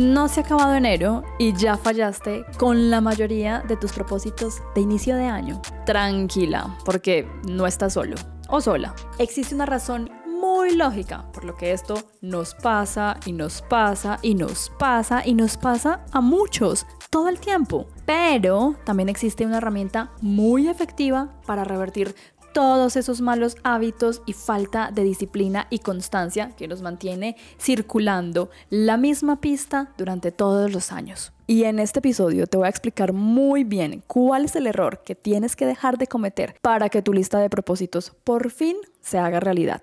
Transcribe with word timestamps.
No 0.00 0.28
se 0.28 0.40
ha 0.40 0.44
acabado 0.44 0.74
enero 0.74 1.22
y 1.38 1.52
ya 1.52 1.76
fallaste 1.76 2.46
con 2.56 2.88
la 2.88 3.02
mayoría 3.02 3.62
de 3.68 3.76
tus 3.76 3.92
propósitos 3.92 4.62
de 4.74 4.80
inicio 4.80 5.14
de 5.14 5.26
año. 5.26 5.60
Tranquila, 5.84 6.74
porque 6.86 7.28
no 7.46 7.66
estás 7.66 7.92
solo 7.92 8.16
o 8.48 8.62
sola. 8.62 8.94
Existe 9.18 9.54
una 9.54 9.66
razón 9.66 10.10
muy 10.26 10.74
lógica, 10.74 11.30
por 11.34 11.44
lo 11.44 11.54
que 11.54 11.72
esto 11.72 11.96
nos 12.22 12.54
pasa 12.54 13.20
y 13.26 13.32
nos 13.32 13.60
pasa 13.60 14.18
y 14.22 14.34
nos 14.34 14.72
pasa 14.78 15.20
y 15.22 15.34
nos 15.34 15.58
pasa 15.58 16.02
a 16.12 16.22
muchos 16.22 16.86
todo 17.10 17.28
el 17.28 17.38
tiempo. 17.38 17.86
Pero 18.06 18.76
también 18.84 19.10
existe 19.10 19.44
una 19.44 19.58
herramienta 19.58 20.12
muy 20.22 20.68
efectiva 20.68 21.28
para 21.44 21.64
revertir 21.64 22.14
todos 22.52 22.96
esos 22.96 23.20
malos 23.20 23.56
hábitos 23.62 24.22
y 24.26 24.32
falta 24.32 24.90
de 24.92 25.04
disciplina 25.04 25.66
y 25.70 25.80
constancia 25.80 26.50
que 26.56 26.68
nos 26.68 26.82
mantiene 26.82 27.36
circulando 27.58 28.50
la 28.68 28.96
misma 28.96 29.40
pista 29.40 29.92
durante 29.96 30.32
todos 30.32 30.72
los 30.72 30.92
años. 30.92 31.32
Y 31.46 31.64
en 31.64 31.80
este 31.80 31.98
episodio 31.98 32.46
te 32.46 32.56
voy 32.56 32.66
a 32.66 32.70
explicar 32.70 33.12
muy 33.12 33.64
bien 33.64 34.04
cuál 34.06 34.44
es 34.44 34.54
el 34.54 34.66
error 34.66 35.02
que 35.04 35.14
tienes 35.14 35.56
que 35.56 35.66
dejar 35.66 35.98
de 35.98 36.06
cometer 36.06 36.54
para 36.62 36.88
que 36.88 37.02
tu 37.02 37.12
lista 37.12 37.40
de 37.40 37.50
propósitos 37.50 38.12
por 38.24 38.50
fin 38.50 38.76
se 39.00 39.18
haga 39.18 39.40
realidad. 39.40 39.82